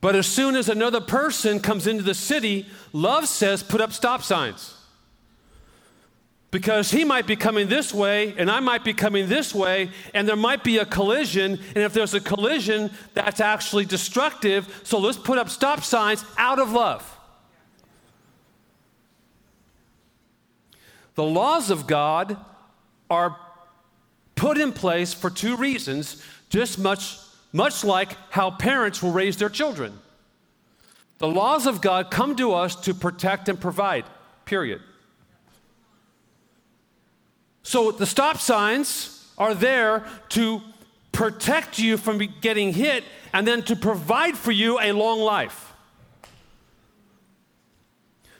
But 0.00 0.14
as 0.14 0.28
soon 0.28 0.54
as 0.54 0.68
another 0.68 1.00
person 1.00 1.58
comes 1.58 1.88
into 1.88 2.04
the 2.04 2.14
city, 2.14 2.66
love 2.92 3.26
says, 3.26 3.64
put 3.64 3.80
up 3.80 3.92
stop 3.92 4.22
signs. 4.22 4.73
Because 6.54 6.92
he 6.92 7.04
might 7.04 7.26
be 7.26 7.34
coming 7.34 7.66
this 7.66 7.92
way, 7.92 8.32
and 8.38 8.48
I 8.48 8.60
might 8.60 8.84
be 8.84 8.94
coming 8.94 9.28
this 9.28 9.52
way, 9.52 9.90
and 10.14 10.28
there 10.28 10.36
might 10.36 10.62
be 10.62 10.78
a 10.78 10.84
collision. 10.86 11.58
And 11.74 11.78
if 11.78 11.92
there's 11.92 12.14
a 12.14 12.20
collision, 12.20 12.92
that's 13.12 13.40
actually 13.40 13.86
destructive. 13.86 14.82
So 14.84 15.00
let's 15.00 15.18
put 15.18 15.36
up 15.36 15.50
stop 15.50 15.82
signs 15.82 16.24
out 16.38 16.60
of 16.60 16.70
love. 16.70 17.18
The 21.16 21.24
laws 21.24 21.70
of 21.70 21.88
God 21.88 22.36
are 23.10 23.36
put 24.36 24.56
in 24.56 24.70
place 24.70 25.12
for 25.12 25.30
two 25.30 25.56
reasons, 25.56 26.22
just 26.50 26.78
much, 26.78 27.18
much 27.52 27.82
like 27.82 28.12
how 28.30 28.52
parents 28.52 29.02
will 29.02 29.10
raise 29.10 29.38
their 29.38 29.48
children. 29.48 29.98
The 31.18 31.26
laws 31.26 31.66
of 31.66 31.80
God 31.80 32.12
come 32.12 32.36
to 32.36 32.54
us 32.54 32.76
to 32.82 32.94
protect 32.94 33.48
and 33.48 33.60
provide, 33.60 34.04
period. 34.44 34.82
So 37.64 37.90
the 37.90 38.06
stop 38.06 38.38
signs 38.38 39.26
are 39.36 39.54
there 39.54 40.04
to 40.30 40.60
protect 41.10 41.78
you 41.78 41.96
from 41.96 42.18
getting 42.40 42.72
hit 42.72 43.02
and 43.32 43.48
then 43.48 43.62
to 43.62 43.74
provide 43.74 44.36
for 44.36 44.52
you 44.52 44.78
a 44.78 44.92
long 44.92 45.18
life. 45.20 45.72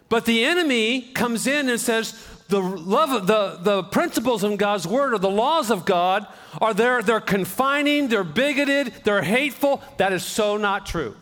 But 0.08 0.26
the 0.26 0.44
enemy 0.44 1.00
comes 1.00 1.46
in 1.46 1.68
and 1.68 1.80
says, 1.80 2.28
the 2.48 2.60
love 2.60 3.10
of 3.10 3.26
the, 3.26 3.58
the 3.62 3.82
principles 3.84 4.44
in 4.44 4.56
God's 4.56 4.86
word 4.86 5.14
or 5.14 5.18
the 5.18 5.30
laws 5.30 5.70
of 5.70 5.86
God 5.86 6.26
are 6.60 6.74
there, 6.74 7.02
they're 7.02 7.20
confining, 7.20 8.08
they're 8.08 8.22
bigoted, 8.22 8.92
they're 9.04 9.22
hateful. 9.22 9.82
That 9.96 10.12
is 10.12 10.22
so 10.22 10.58
not 10.58 10.84
true. 10.84 11.16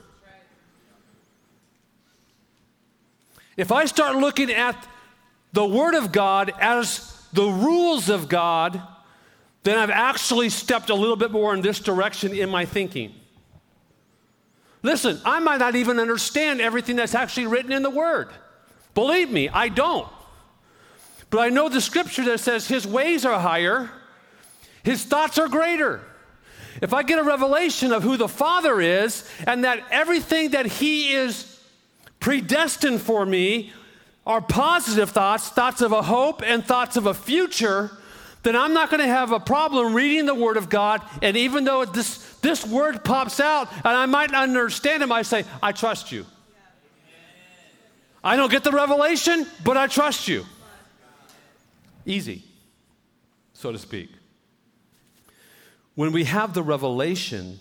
If 3.56 3.70
I 3.70 3.84
start 3.84 4.16
looking 4.16 4.50
at 4.50 4.88
the 5.52 5.64
word 5.64 5.94
of 5.94 6.10
God 6.10 6.52
as 6.58 7.11
the 7.32 7.46
rules 7.46 8.08
of 8.08 8.28
God, 8.28 8.80
then 9.62 9.78
I've 9.78 9.90
actually 9.90 10.50
stepped 10.50 10.90
a 10.90 10.94
little 10.94 11.16
bit 11.16 11.30
more 11.30 11.54
in 11.54 11.62
this 11.62 11.78
direction 11.78 12.34
in 12.34 12.50
my 12.50 12.64
thinking. 12.64 13.14
Listen, 14.82 15.20
I 15.24 15.38
might 15.38 15.58
not 15.58 15.76
even 15.76 16.00
understand 16.00 16.60
everything 16.60 16.96
that's 16.96 17.14
actually 17.14 17.46
written 17.46 17.72
in 17.72 17.82
the 17.82 17.90
Word. 17.90 18.28
Believe 18.94 19.30
me, 19.30 19.48
I 19.48 19.68
don't. 19.68 20.08
But 21.30 21.38
I 21.38 21.48
know 21.48 21.68
the 21.68 21.80
scripture 21.80 22.24
that 22.24 22.40
says 22.40 22.66
His 22.66 22.86
ways 22.86 23.24
are 23.24 23.38
higher, 23.38 23.90
His 24.82 25.04
thoughts 25.04 25.38
are 25.38 25.48
greater. 25.48 26.00
If 26.80 26.92
I 26.92 27.02
get 27.02 27.18
a 27.18 27.22
revelation 27.22 27.92
of 27.92 28.02
who 28.02 28.16
the 28.16 28.28
Father 28.28 28.80
is 28.80 29.28
and 29.46 29.64
that 29.64 29.84
everything 29.90 30.50
that 30.50 30.66
He 30.66 31.12
is 31.12 31.60
predestined 32.18 33.00
for 33.00 33.24
me 33.24 33.72
are 34.26 34.40
positive 34.40 35.10
thoughts, 35.10 35.48
thoughts 35.48 35.80
of 35.80 35.92
a 35.92 36.02
hope 36.02 36.42
and 36.42 36.64
thoughts 36.64 36.96
of 36.96 37.06
a 37.06 37.14
future, 37.14 37.90
then 38.42 38.56
I'm 38.56 38.72
not 38.72 38.90
going 38.90 39.00
to 39.00 39.08
have 39.08 39.32
a 39.32 39.40
problem 39.40 39.94
reading 39.94 40.26
the 40.26 40.34
Word 40.34 40.56
of 40.56 40.68
God. 40.68 41.02
And 41.22 41.36
even 41.36 41.64
though 41.64 41.84
this, 41.84 42.18
this 42.40 42.66
word 42.66 43.04
pops 43.04 43.40
out 43.40 43.72
and 43.72 43.86
I 43.86 44.06
might 44.06 44.30
not 44.30 44.44
understand 44.44 45.02
it, 45.02 45.10
I 45.10 45.22
say, 45.22 45.44
I 45.62 45.72
trust 45.72 46.12
you. 46.12 46.26
I 48.24 48.36
don't 48.36 48.50
get 48.50 48.62
the 48.64 48.72
revelation, 48.72 49.46
but 49.64 49.76
I 49.76 49.88
trust 49.88 50.28
you. 50.28 50.44
Easy, 52.06 52.42
so 53.52 53.72
to 53.72 53.78
speak. 53.78 54.10
When 55.94 56.12
we 56.12 56.24
have 56.24 56.54
the 56.54 56.62
revelation 56.62 57.58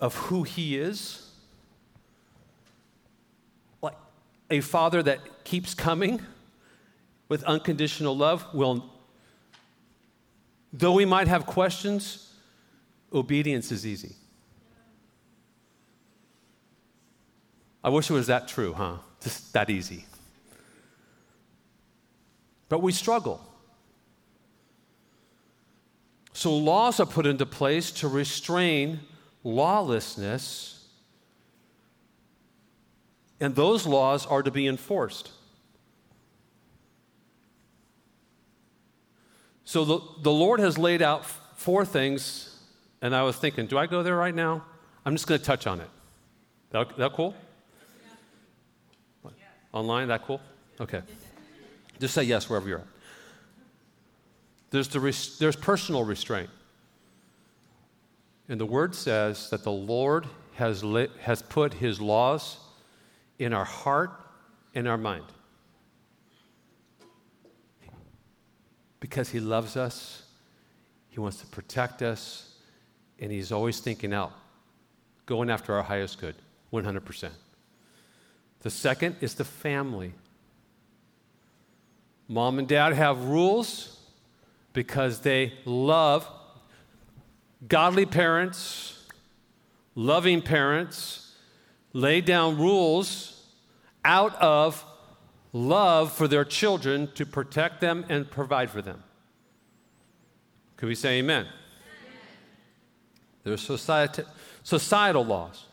of 0.00 0.14
who 0.16 0.42
He 0.42 0.78
is, 0.78 1.27
a 4.50 4.60
father 4.60 5.02
that 5.02 5.44
keeps 5.44 5.74
coming 5.74 6.20
with 7.28 7.42
unconditional 7.44 8.16
love 8.16 8.46
will, 8.54 8.84
though 10.72 10.92
we 10.92 11.04
might 11.04 11.28
have 11.28 11.46
questions, 11.46 12.34
obedience 13.12 13.70
is 13.70 13.86
easy. 13.86 14.14
I 17.84 17.90
wish 17.90 18.10
it 18.10 18.14
was 18.14 18.26
that 18.26 18.48
true, 18.48 18.72
huh? 18.72 18.96
Just 19.22 19.52
that 19.52 19.70
easy. 19.70 20.04
But 22.68 22.82
we 22.82 22.92
struggle. 22.92 23.44
So 26.32 26.56
laws 26.56 27.00
are 27.00 27.06
put 27.06 27.26
into 27.26 27.46
place 27.46 27.90
to 27.92 28.08
restrain 28.08 29.00
lawlessness 29.42 30.77
and 33.40 33.54
those 33.54 33.86
laws 33.86 34.26
are 34.26 34.42
to 34.42 34.50
be 34.50 34.66
enforced. 34.66 35.30
So 39.64 39.84
the, 39.84 40.00
the 40.22 40.32
Lord 40.32 40.60
has 40.60 40.78
laid 40.78 41.02
out 41.02 41.26
four 41.56 41.84
things, 41.84 42.58
and 43.02 43.14
I 43.14 43.22
was 43.22 43.36
thinking, 43.36 43.66
do 43.66 43.76
I 43.76 43.86
go 43.86 44.02
there 44.02 44.16
right 44.16 44.34
now? 44.34 44.64
I'm 45.04 45.14
just 45.14 45.26
going 45.26 45.38
to 45.38 45.44
touch 45.44 45.66
on 45.66 45.80
it. 45.80 45.90
That, 46.70 46.96
that 46.96 47.12
cool? 47.12 47.34
Yeah. 49.24 49.30
Online, 49.72 50.08
that 50.08 50.24
cool? 50.24 50.40
Okay. 50.80 51.02
Just 52.00 52.14
say 52.14 52.22
yes 52.22 52.48
wherever 52.48 52.68
you're 52.68 52.78
at. 52.78 52.86
There's, 54.70 54.88
the 54.88 55.00
res- 55.00 55.38
there's 55.38 55.56
personal 55.56 56.04
restraint. 56.04 56.50
And 58.48 58.60
the 58.60 58.66
word 58.66 58.94
says 58.94 59.50
that 59.50 59.64
the 59.64 59.72
Lord 59.72 60.26
has, 60.54 60.82
has 61.20 61.42
put 61.42 61.74
his 61.74 62.00
laws 62.00 62.56
in 63.38 63.52
our 63.52 63.64
heart 63.64 64.10
and 64.74 64.88
our 64.88 64.98
mind. 64.98 65.24
Because 69.00 69.28
He 69.30 69.40
loves 69.40 69.76
us, 69.76 70.22
He 71.08 71.20
wants 71.20 71.38
to 71.40 71.46
protect 71.46 72.02
us, 72.02 72.54
and 73.20 73.30
He's 73.30 73.52
always 73.52 73.80
thinking 73.80 74.12
out, 74.12 74.32
going 75.26 75.50
after 75.50 75.74
our 75.74 75.82
highest 75.82 76.20
good, 76.20 76.34
100%. 76.72 77.30
The 78.60 78.70
second 78.70 79.16
is 79.20 79.34
the 79.34 79.44
family. 79.44 80.14
Mom 82.26 82.58
and 82.58 82.68
dad 82.68 82.92
have 82.92 83.24
rules 83.24 83.98
because 84.72 85.20
they 85.20 85.54
love 85.64 86.28
godly 87.66 88.04
parents, 88.04 89.06
loving 89.94 90.42
parents, 90.42 91.27
lay 91.98 92.20
down 92.20 92.56
rules 92.56 93.42
out 94.04 94.34
of 94.36 94.84
love 95.52 96.12
for 96.12 96.28
their 96.28 96.44
children 96.44 97.10
to 97.14 97.26
protect 97.26 97.80
them 97.80 98.04
and 98.08 98.30
provide 98.30 98.70
for 98.70 98.80
them. 98.80 99.02
Could 100.76 100.86
we 100.86 100.94
say 100.94 101.18
amen? 101.18 101.44
amen. 101.44 101.52
There's 103.42 103.60
society, 103.60 104.22
societal 104.62 105.24
laws, 105.24 105.66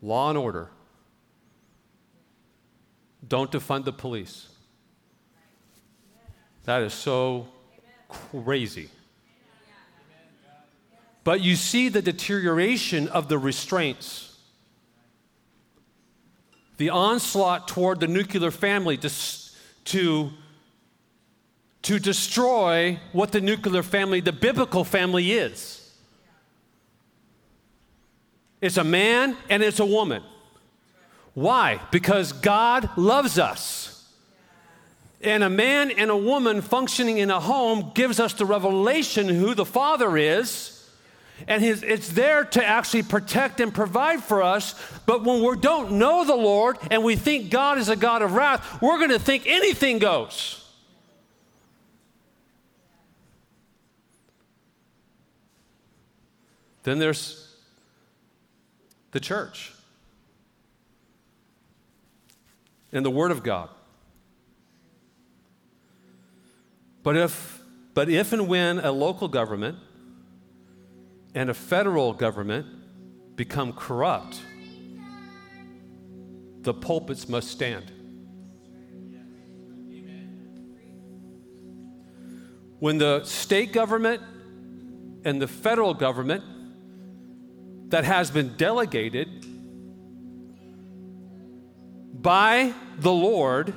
law 0.00 0.30
and 0.30 0.38
order. 0.38 0.70
Don't 3.28 3.52
defund 3.52 3.84
the 3.84 3.92
police. 3.92 4.48
That 6.64 6.80
is 6.82 6.94
so 6.94 7.48
crazy. 8.08 8.88
But 11.22 11.42
you 11.42 11.56
see 11.56 11.88
the 11.88 12.02
deterioration 12.02 13.08
of 13.08 13.28
the 13.28 13.38
restraints. 13.38 14.38
The 16.78 16.90
onslaught 16.90 17.68
toward 17.68 18.00
the 18.00 18.08
nuclear 18.08 18.50
family 18.50 18.96
to, 18.98 19.10
to, 19.84 20.30
to 21.82 21.98
destroy 21.98 22.98
what 23.12 23.32
the 23.32 23.40
nuclear 23.40 23.82
family, 23.82 24.20
the 24.20 24.32
biblical 24.32 24.82
family, 24.84 25.32
is. 25.32 25.76
It's 28.62 28.78
a 28.78 28.84
man 28.84 29.36
and 29.50 29.62
it's 29.62 29.80
a 29.80 29.86
woman. 29.86 30.22
Why? 31.34 31.80
Because 31.90 32.32
God 32.32 32.88
loves 32.96 33.38
us. 33.38 33.88
And 35.22 35.44
a 35.44 35.50
man 35.50 35.90
and 35.90 36.10
a 36.10 36.16
woman 36.16 36.62
functioning 36.62 37.18
in 37.18 37.30
a 37.30 37.40
home 37.40 37.92
gives 37.94 38.18
us 38.18 38.32
the 38.32 38.46
revelation 38.46 39.28
who 39.28 39.54
the 39.54 39.66
Father 39.66 40.16
is 40.16 40.79
and 41.46 41.62
his, 41.62 41.82
it's 41.82 42.10
there 42.10 42.44
to 42.44 42.64
actually 42.64 43.02
protect 43.02 43.60
and 43.60 43.74
provide 43.74 44.22
for 44.22 44.42
us. 44.42 44.74
But 45.06 45.24
when 45.24 45.42
we 45.42 45.56
don't 45.56 45.92
know 45.92 46.24
the 46.24 46.34
Lord 46.34 46.78
and 46.90 47.04
we 47.04 47.16
think 47.16 47.50
God 47.50 47.78
is 47.78 47.88
a 47.88 47.96
God 47.96 48.22
of 48.22 48.32
wrath, 48.32 48.80
we're 48.80 48.98
going 48.98 49.10
to 49.10 49.18
think 49.18 49.46
anything 49.46 49.98
goes. 49.98 50.56
Then 56.82 56.98
there's 56.98 57.54
the 59.12 59.20
church 59.20 59.72
and 62.92 63.04
the 63.04 63.10
Word 63.10 63.30
of 63.30 63.42
God. 63.42 63.68
But 67.02 67.16
if, 67.16 67.60
but 67.94 68.08
if 68.08 68.32
and 68.32 68.48
when 68.48 68.78
a 68.78 68.92
local 68.92 69.28
government 69.28 69.78
and 71.34 71.50
a 71.50 71.54
federal 71.54 72.12
government 72.12 72.66
become 73.36 73.72
corrupt, 73.72 74.40
the 76.62 76.74
pulpits 76.74 77.28
must 77.28 77.50
stand. 77.50 77.90
When 82.78 82.98
the 82.98 83.24
state 83.24 83.72
government 83.72 84.22
and 85.24 85.40
the 85.40 85.48
federal 85.48 85.94
government 85.94 86.44
that 87.90 88.04
has 88.04 88.30
been 88.30 88.56
delegated 88.56 89.28
by 92.22 92.72
the 92.98 93.12
Lord 93.12 93.74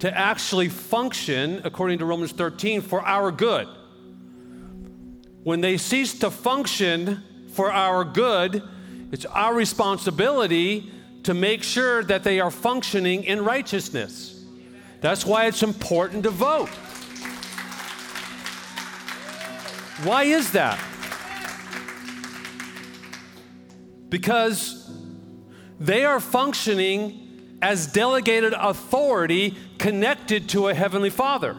to 0.00 0.16
actually 0.16 0.68
function, 0.68 1.60
according 1.64 1.98
to 1.98 2.06
Romans 2.06 2.32
13, 2.32 2.80
for 2.80 3.02
our 3.02 3.30
good. 3.30 3.68
When 5.42 5.60
they 5.60 5.78
cease 5.78 6.18
to 6.18 6.30
function 6.30 7.22
for 7.52 7.72
our 7.72 8.04
good, 8.04 8.62
it's 9.10 9.24
our 9.26 9.54
responsibility 9.54 10.92
to 11.22 11.34
make 11.34 11.62
sure 11.62 12.02
that 12.04 12.24
they 12.24 12.40
are 12.40 12.50
functioning 12.50 13.24
in 13.24 13.44
righteousness. 13.44 14.44
That's 15.00 15.24
why 15.24 15.46
it's 15.46 15.62
important 15.62 16.24
to 16.24 16.30
vote. 16.30 16.68
Why 20.04 20.24
is 20.24 20.52
that? 20.52 20.78
Because 24.08 24.90
they 25.78 26.04
are 26.04 26.20
functioning 26.20 27.56
as 27.62 27.86
delegated 27.86 28.54
authority 28.54 29.56
connected 29.78 30.48
to 30.50 30.68
a 30.68 30.74
heavenly 30.74 31.10
Father. 31.10 31.56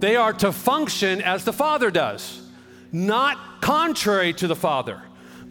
They 0.00 0.16
are 0.16 0.32
to 0.34 0.50
function 0.50 1.20
as 1.22 1.44
the 1.44 1.52
Father 1.52 1.90
does, 1.90 2.42
not 2.90 3.60
contrary 3.60 4.32
to 4.34 4.46
the 4.46 4.56
Father. 4.56 5.02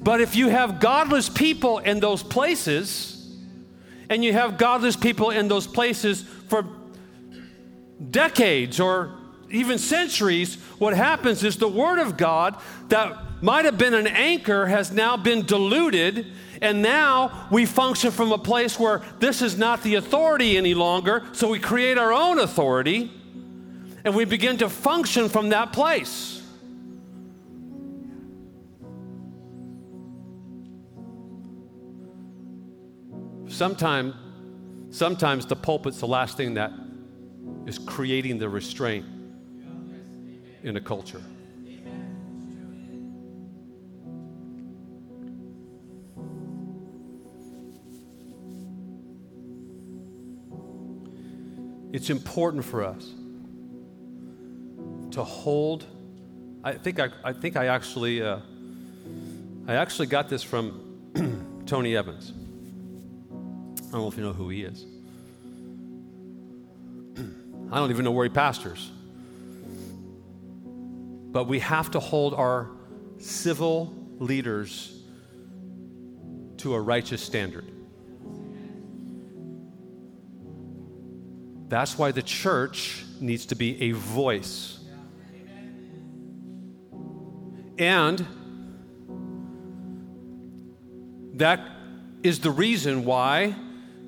But 0.01 0.21
if 0.21 0.35
you 0.35 0.49
have 0.49 0.79
godless 0.79 1.29
people 1.29 1.79
in 1.79 1.99
those 1.99 2.23
places, 2.23 3.15
and 4.09 4.23
you 4.23 4.33
have 4.33 4.57
godless 4.57 4.95
people 4.95 5.29
in 5.29 5.47
those 5.47 5.67
places 5.67 6.23
for 6.47 6.65
decades 8.09 8.79
or 8.79 9.15
even 9.51 9.77
centuries, 9.77 10.55
what 10.79 10.95
happens 10.95 11.43
is 11.43 11.57
the 11.57 11.67
Word 11.67 11.99
of 11.99 12.17
God 12.17 12.59
that 12.87 13.43
might 13.43 13.65
have 13.65 13.77
been 13.77 13.93
an 13.93 14.07
anchor 14.07 14.65
has 14.65 14.91
now 14.91 15.15
been 15.15 15.45
diluted, 15.45 16.27
and 16.61 16.81
now 16.81 17.47
we 17.51 17.65
function 17.65 18.11
from 18.11 18.31
a 18.31 18.37
place 18.37 18.79
where 18.79 19.01
this 19.19 19.41
is 19.41 19.57
not 19.57 19.83
the 19.83 19.95
authority 19.95 20.57
any 20.57 20.73
longer, 20.73 21.23
so 21.33 21.47
we 21.47 21.59
create 21.59 21.97
our 21.97 22.11
own 22.11 22.39
authority, 22.39 23.11
and 24.09 24.15
we 24.15 24.25
begin 24.25 24.57
to 24.57 24.67
function 24.67 25.29
from 25.29 25.49
that 25.49 25.71
place. 25.71 26.41
Sometimes, 33.47 34.15
sometimes 34.89 35.45
the 35.45 35.55
pulpit's 35.55 35.99
the 35.99 36.07
last 36.07 36.37
thing 36.37 36.55
that 36.55 36.71
is 37.67 37.77
creating 37.77 38.39
the 38.39 38.49
restraint 38.49 39.05
in 40.63 40.75
a 40.75 40.81
culture. 40.81 41.21
It's 51.93 52.09
important 52.09 52.65
for 52.65 52.83
us 52.83 53.18
to 55.11 55.23
hold. 55.23 55.85
I 56.63 56.73
think 56.73 56.99
I, 56.99 57.09
I 57.23 57.33
think 57.33 57.55
I 57.55 57.67
actually, 57.67 58.21
uh, 58.21 58.39
I 59.67 59.75
actually 59.75 60.07
got 60.07 60.29
this 60.29 60.43
from 60.43 61.61
Tony 61.65 61.95
Evans. 61.95 62.33
I 63.89 63.91
don't 63.93 64.01
know 64.01 64.07
if 64.07 64.17
you 64.17 64.23
know 64.23 64.33
who 64.33 64.49
he 64.49 64.63
is. 64.63 64.85
I 67.71 67.77
don't 67.77 67.89
even 67.91 68.05
know 68.05 68.11
where 68.11 68.25
he 68.25 68.29
pastors. 68.29 68.91
But 71.31 71.47
we 71.47 71.59
have 71.59 71.91
to 71.91 71.99
hold 71.99 72.33
our 72.33 72.69
civil 73.19 73.93
leaders 74.19 74.95
to 76.57 76.73
a 76.73 76.81
righteous 76.81 77.21
standard. 77.21 77.65
That's 81.69 81.97
why 81.97 82.11
the 82.11 82.23
church 82.23 83.05
needs 83.19 83.45
to 83.47 83.55
be 83.55 83.81
a 83.83 83.91
voice. 83.91 84.79
And 87.79 88.25
that 91.35 91.61
is 92.21 92.41
the 92.41 92.51
reason 92.51 93.05
why 93.05 93.55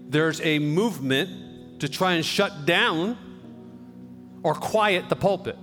there's 0.09 0.41
a 0.41 0.59
movement 0.59 1.79
to 1.79 1.87
try 1.87 2.13
and 2.13 2.25
shut 2.25 2.65
down 2.65 3.17
or 4.43 4.53
quiet 4.53 5.07
the 5.07 5.15
pulpit. 5.15 5.57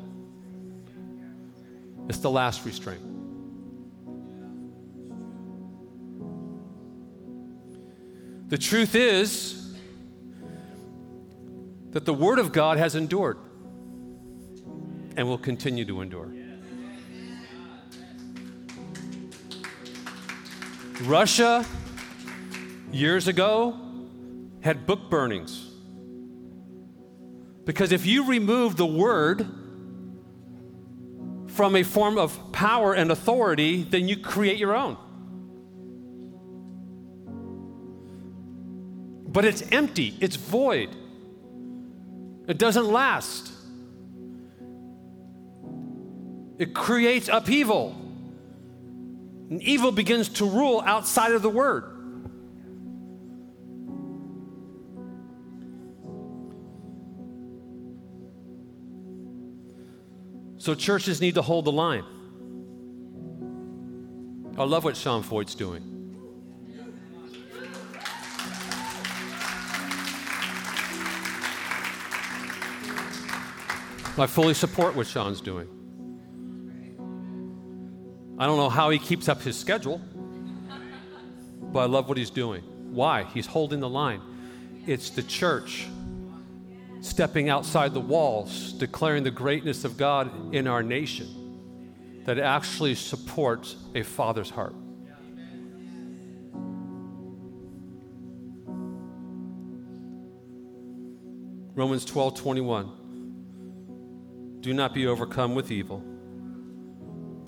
It's 2.09 2.19
the 2.19 2.31
last 2.31 2.65
restraint. 2.65 3.03
The 8.49 8.57
truth 8.57 8.95
is 8.95 9.77
that 11.91 12.07
the 12.07 12.15
Word 12.15 12.39
of 12.39 12.53
God 12.53 12.79
has 12.79 12.95
endured 12.95 13.37
and 15.17 15.29
will 15.29 15.37
continue 15.37 15.85
to 15.85 16.01
endure. 16.01 16.38
Russia, 21.03 21.65
years 22.91 23.29
ago, 23.29 23.79
had 24.61 24.87
book 24.87 25.11
burnings. 25.11 25.71
Because 27.65 27.93
if 27.93 28.07
you 28.07 28.25
remove 28.27 28.77
the 28.77 28.87
Word, 28.87 29.47
from 31.59 31.75
a 31.75 31.83
form 31.83 32.19
of 32.19 32.53
power 32.53 32.95
and 32.95 33.11
authority, 33.11 33.83
then 33.83 34.07
you 34.07 34.17
create 34.17 34.59
your 34.59 34.77
own. 34.77 34.97
But 39.27 39.45
it's 39.45 39.63
empty, 39.73 40.17
it's 40.21 40.37
void, 40.37 40.91
it 42.47 42.59
doesn't 42.59 42.87
last. 42.87 43.53
It 46.59 46.75
creates 46.75 47.29
upheaval. 47.29 48.08
And 49.51 49.63
evil 49.63 49.93
begins 49.93 50.29
to 50.31 50.45
rule 50.45 50.83
outside 50.85 51.33
of 51.33 51.43
the 51.43 51.51
word. 51.51 51.95
So 60.59 60.75
churches 60.75 61.21
need 61.21 61.37
to 61.37 61.43
hold 61.43 61.65
the 61.65 61.73
line. 61.73 62.05
I 64.59 64.65
love 64.65 64.85
what 64.85 64.97
Sean 64.97 65.23
Feucht's 65.23 65.55
doing. 65.55 65.95
I 74.19 74.27
fully 74.27 74.53
support 74.53 74.97
what 74.97 75.07
Sean's 75.07 75.41
doing. 75.41 75.69
I 78.39 78.47
don't 78.47 78.57
know 78.57 78.69
how 78.69 78.91
he 78.91 78.99
keeps 78.99 79.29
up 79.29 79.43
his 79.43 79.57
schedule, 79.59 80.01
but 81.61 81.81
I 81.81 81.87
love 81.87 82.09
what 82.09 82.17
he's 82.17 82.31
doing. 82.31 82.63
Why? 82.93 83.25
He's 83.25 83.47
holding 83.47 83.81
the 83.81 83.89
line. 83.89 84.21
It's 84.87 85.11
the 85.11 85.25
church 85.25 85.87
stepping 87.01 87.49
outside 87.49 87.95
the 87.95 88.01
walls, 88.01 88.73
declaring 88.75 89.25
the 89.25 89.31
greatness 89.31 89.85
of 89.85 89.97
God 89.97 90.55
in 90.55 90.67
our 90.67 90.83
nation 90.83 92.23
that 92.25 92.39
actually 92.39 92.95
supports 92.95 93.77
a 93.95 94.03
father's 94.03 94.51
heart. 94.51 94.75
Romans 101.75 102.05
12 102.05 102.35
21. 102.35 102.95
Do 104.61 104.75
not 104.75 104.93
be 104.93 105.07
overcome 105.07 105.55
with 105.55 105.71
evil, 105.71 106.03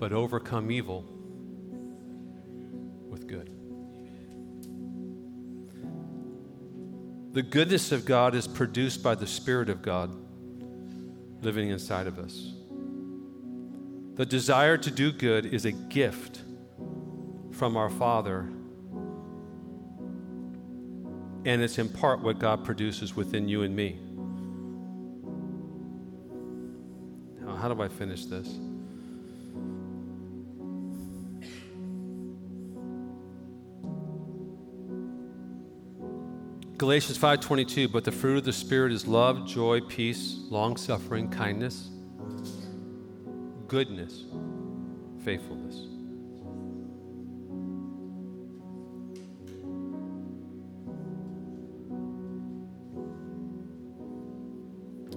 but 0.01 0.11
overcome 0.11 0.71
evil 0.71 1.05
with 3.07 3.27
good. 3.27 3.51
The 7.33 7.43
goodness 7.43 7.91
of 7.91 8.03
God 8.03 8.33
is 8.33 8.47
produced 8.47 9.03
by 9.03 9.13
the 9.13 9.27
Spirit 9.27 9.69
of 9.69 9.83
God 9.83 10.11
living 11.43 11.69
inside 11.69 12.07
of 12.07 12.17
us. 12.17 12.51
The 14.15 14.25
desire 14.25 14.75
to 14.75 14.89
do 14.89 15.11
good 15.11 15.45
is 15.45 15.65
a 15.65 15.71
gift 15.71 16.41
from 17.51 17.77
our 17.77 17.91
Father, 17.91 18.49
and 21.45 21.61
it's 21.61 21.77
in 21.77 21.89
part 21.89 22.21
what 22.21 22.39
God 22.39 22.65
produces 22.65 23.15
within 23.15 23.47
you 23.47 23.61
and 23.61 23.75
me. 23.75 23.99
Now, 27.45 27.55
how 27.55 27.71
do 27.71 27.79
I 27.83 27.87
finish 27.87 28.25
this? 28.25 28.49
Galatians 36.81 37.15
5:22, 37.15 37.91
but 37.91 38.03
the 38.03 38.11
fruit 38.11 38.37
of 38.37 38.43
the 38.43 38.51
spirit 38.51 38.91
is 38.91 39.05
love, 39.05 39.45
joy, 39.45 39.81
peace, 39.81 40.39
long-suffering, 40.49 41.29
kindness, 41.29 41.91
goodness, 43.67 44.23
faithfulness. 45.23 45.75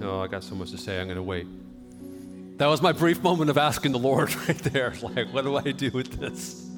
Oh, 0.02 0.20
I 0.20 0.26
got 0.26 0.44
so 0.44 0.54
much 0.54 0.70
to 0.72 0.76
say. 0.76 1.00
I'm 1.00 1.06
going 1.06 1.16
to 1.16 1.22
wait. 1.22 1.46
That 2.58 2.66
was 2.66 2.82
my 2.82 2.92
brief 2.92 3.22
moment 3.22 3.48
of 3.48 3.56
asking 3.56 3.92
the 3.92 3.98
Lord 3.98 4.34
right 4.48 4.58
there. 4.58 4.92
Like, 5.00 5.32
what 5.32 5.44
do 5.44 5.56
I 5.56 5.72
do 5.72 5.90
with 5.92 6.20
this? 6.20 6.68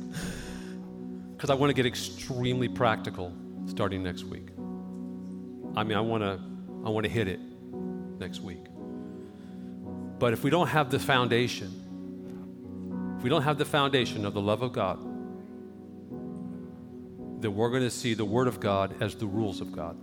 Because 1.32 1.50
I 1.50 1.54
want 1.54 1.70
to 1.70 1.74
get 1.74 1.86
extremely 1.86 2.68
practical 2.68 3.32
starting 3.66 4.04
next 4.04 4.22
week. 4.22 4.55
I 5.76 5.84
mean, 5.84 5.98
I 5.98 6.00
want 6.00 6.22
to, 6.22 6.40
I 6.84 6.88
want 6.88 7.04
to 7.04 7.10
hit 7.10 7.28
it 7.28 7.38
next 8.18 8.40
week. 8.40 8.64
But 10.18 10.32
if 10.32 10.42
we 10.42 10.50
don't 10.50 10.68
have 10.68 10.90
the 10.90 10.98
foundation, 10.98 13.14
if 13.18 13.22
we 13.22 13.28
don't 13.28 13.42
have 13.42 13.58
the 13.58 13.64
foundation 13.64 14.24
of 14.24 14.32
the 14.32 14.40
love 14.40 14.62
of 14.62 14.72
God, 14.72 14.98
then 17.42 17.54
we're 17.54 17.68
going 17.68 17.82
to 17.82 17.90
see 17.90 18.14
the 18.14 18.24
Word 18.24 18.48
of 18.48 18.58
God 18.58 19.02
as 19.02 19.14
the 19.14 19.26
rules 19.26 19.60
of 19.60 19.72
God 19.72 19.96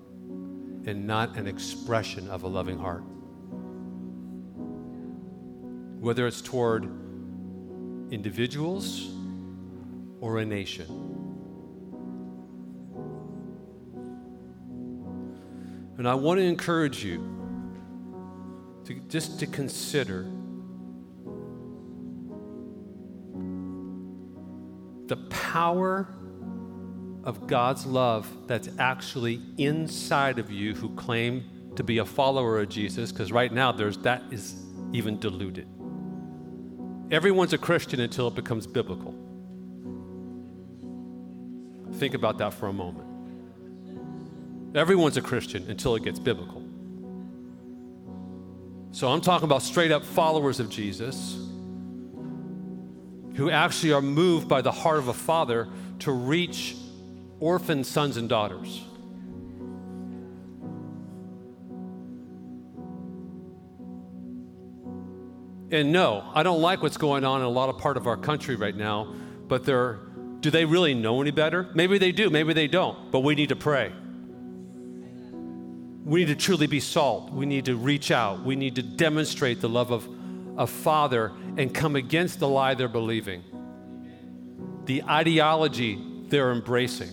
and 0.86 1.07
not 1.07 1.38
an 1.38 1.47
expression 1.47 2.30
of 2.30 2.43
a 2.43 2.47
loving 2.47 2.78
heart. 2.78 3.03
Whether 5.99 6.28
it's 6.28 6.41
toward 6.41 6.84
individuals 8.11 9.09
or 10.21 10.39
a 10.39 10.45
nation. 10.45 11.03
And 15.98 16.08
I 16.08 16.16
want 16.16 16.39
to 16.39 16.44
encourage 16.44 17.04
you 17.04 17.18
to 18.86 18.96
just 19.08 19.39
to 19.39 19.48
consider 19.48 20.24
the 25.08 25.18
power 25.30 26.08
of 27.24 27.48
God's 27.48 27.86
love 27.86 28.28
that's 28.48 28.70
actually 28.80 29.41
inside 29.58 30.39
of 30.39 30.52
you 30.52 30.74
who 30.74 30.89
claim 30.96 31.44
to 31.76 31.84
be 31.84 32.00
a 32.00 32.06
follower 32.06 32.60
of 32.60 32.70
Jesus 32.70 33.12
because 33.12 33.32
right 33.32 33.52
now 33.52 33.72
there's 33.72 33.98
that 34.00 34.24
is 34.32 34.56
even 34.91 35.20
diluted. 35.20 35.68
Everyone's 37.12 37.54
a 37.54 37.58
Christian 37.58 38.00
until 38.00 38.28
it 38.28 38.36
becomes 38.36 38.66
biblical. 38.68 39.16
Think 41.94 42.16
about 42.16 42.38
that 42.39 42.54
for 42.54 42.68
a 42.68 42.74
moment. 42.74 43.12
Everyone's 44.76 45.17
a 45.17 45.21
Christian 45.21 45.69
until 45.69 45.95
it 45.95 46.03
gets 46.03 46.19
biblical. 46.19 46.63
So 48.91 49.07
I'm 49.07 49.21
talking 49.21 49.45
about 49.45 49.61
straight 49.61 49.91
up 49.91 50.03
followers 50.03 50.59
of 50.59 50.69
Jesus 50.69 51.36
who 53.36 53.49
actually 53.49 53.91
are 53.93 54.01
moved 54.01 54.47
by 54.47 54.61
the 54.61 54.71
heart 54.71 54.97
of 54.97 55.07
a 55.07 55.13
father 55.13 55.67
to 55.99 56.11
reach 56.11 56.76
orphan 57.39 57.84
sons 57.84 58.17
and 58.17 58.30
daughters. 58.30 58.84
And 65.71 65.91
no, 65.91 66.24
I 66.36 66.43
don't 66.43 66.61
like 66.61 66.84
what's 66.84 66.97
going 66.97 67.26
on 67.26 67.41
in 67.41 67.45
a 67.45 67.49
lot 67.49 67.69
of 67.69 67.80
part 67.80 67.97
of 67.97 68.05
our 68.05 68.17
country 68.17 68.55
right 68.55 68.76
now, 68.76 69.11
but 69.47 69.63
they're, 69.63 69.99
do 70.39 70.51
they 70.51 70.65
really 70.65 70.93
know 70.93 71.19
any 71.19 71.32
better? 71.32 71.67
Maybe 71.74 71.97
they 71.97 72.11
do, 72.11 72.30
maybe 72.30 72.53
they 72.53 72.67
don't, 72.67 73.11
but 73.11 73.21
we 73.21 73.34
need 73.34 73.49
to 73.49 73.55
pray. 73.55 73.91
We 76.06 76.22
need 76.22 76.28
to 76.28 76.36
truly 76.36 76.68
be 76.68 76.80
salt. 76.80 77.32
We 77.32 77.45
need 77.45 77.66
to 77.66 77.76
reach 77.76 78.12
out. 78.12 78.43
We 78.43 78.56
need 78.56 78.76
to 78.76 78.84
demonstrate 78.84 79.62
the 79.62 79.70
love 79.70 79.91
of 79.91 80.08
a 80.58 80.68
father 80.68 81.32
and 81.58 81.74
come 81.74 81.95
against 81.95 82.39
the 82.39 82.47
lie 82.47 82.74
they're 82.74 82.88
believing, 82.88 83.43
the 84.86 85.04
ideology 85.04 85.99
they're 86.28 86.51
embracing. 86.51 87.10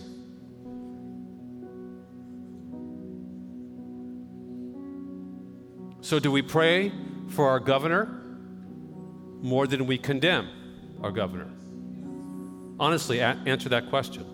So, 6.01 6.19
do 6.19 6.31
we 6.31 6.41
pray 6.41 6.91
for 7.29 7.47
our 7.49 7.59
governor 7.59 8.09
more 9.41 9.67
than 9.67 9.87
we 9.87 9.97
condemn 9.97 10.49
our 11.01 11.11
governor? 11.11 11.47
Honestly, 12.79 13.19
a- 13.19 13.39
answer 13.45 13.69
that 13.69 13.89
question. 13.89 14.25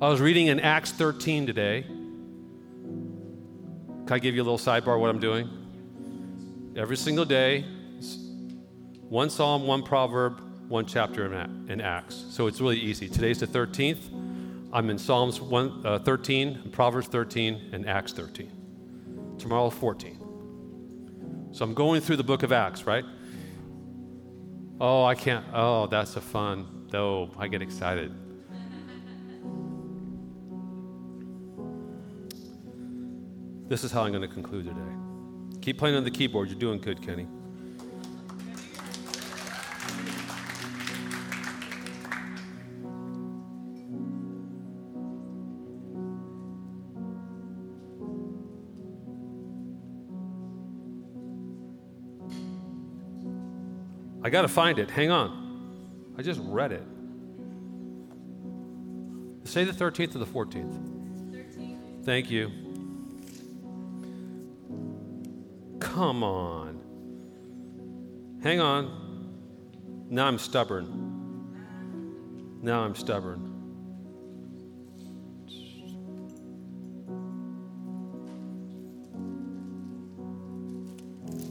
I 0.00 0.08
was 0.08 0.20
reading 0.20 0.46
in 0.46 0.60
Acts 0.60 0.92
13 0.92 1.46
today. 1.46 1.84
Can 4.06 4.14
I 4.14 4.18
give 4.20 4.36
you 4.36 4.42
a 4.42 4.46
little 4.48 4.56
sidebar 4.56 5.00
what 5.00 5.10
I'm 5.10 5.18
doing? 5.18 5.50
Every 6.76 6.96
single 6.96 7.24
day, 7.24 7.62
one 9.08 9.30
psalm, 9.30 9.66
one 9.66 9.82
proverb, 9.82 10.40
one 10.68 10.86
chapter 10.86 11.26
in 11.26 11.80
Acts. 11.80 12.24
So 12.30 12.46
it's 12.46 12.60
really 12.60 12.78
easy. 12.78 13.08
Today's 13.08 13.40
the 13.40 13.48
13th. 13.48 14.70
I'm 14.72 14.90
in 14.90 14.98
Psalms 14.98 15.40
1, 15.40 15.82
uh, 15.84 15.98
13, 15.98 16.70
Proverbs 16.70 17.08
13, 17.08 17.70
and 17.72 17.88
Acts 17.88 18.12
13 18.12 18.52
tomorrow 19.38 19.70
14. 19.70 21.50
So 21.50 21.64
I'm 21.64 21.74
going 21.74 22.00
through 22.00 22.16
the 22.16 22.24
book 22.24 22.44
of 22.44 22.52
Acts, 22.52 22.86
right? 22.86 23.04
Oh, 24.80 25.04
I 25.04 25.16
can't. 25.16 25.44
Oh, 25.52 25.88
that's 25.88 26.14
a 26.14 26.20
fun. 26.20 26.86
Though 26.90 27.32
I 27.36 27.48
get 27.48 27.60
excited. 27.60 28.14
This 33.68 33.82
is 33.82 33.90
how 33.90 34.04
I'm 34.04 34.12
going 34.12 34.22
to 34.22 34.28
conclude 34.28 34.66
today. 34.66 35.60
Keep 35.60 35.78
playing 35.78 35.96
on 35.96 36.04
the 36.04 36.10
keyboard. 36.10 36.48
You're 36.48 36.58
doing 36.58 36.80
good, 36.80 37.02
Kenny. 37.02 37.26
I 54.22 54.30
got 54.30 54.42
to 54.42 54.48
find 54.48 54.78
it. 54.78 54.90
Hang 54.90 55.10
on. 55.10 56.14
I 56.16 56.22
just 56.22 56.40
read 56.44 56.70
it. 56.72 56.82
Say 59.44 59.64
the 59.64 59.72
13th 59.72 60.14
or 60.14 60.18
the 60.18 60.26
14th. 60.26 61.32
13th. 61.32 62.04
Thank 62.04 62.30
you. 62.30 62.65
Come 65.96 66.22
on. 66.22 66.78
Hang 68.42 68.60
on. 68.60 70.04
Now 70.10 70.26
I'm 70.26 70.38
stubborn. 70.38 71.48
Now 72.60 72.80
I'm 72.82 72.94
stubborn. 72.94 73.40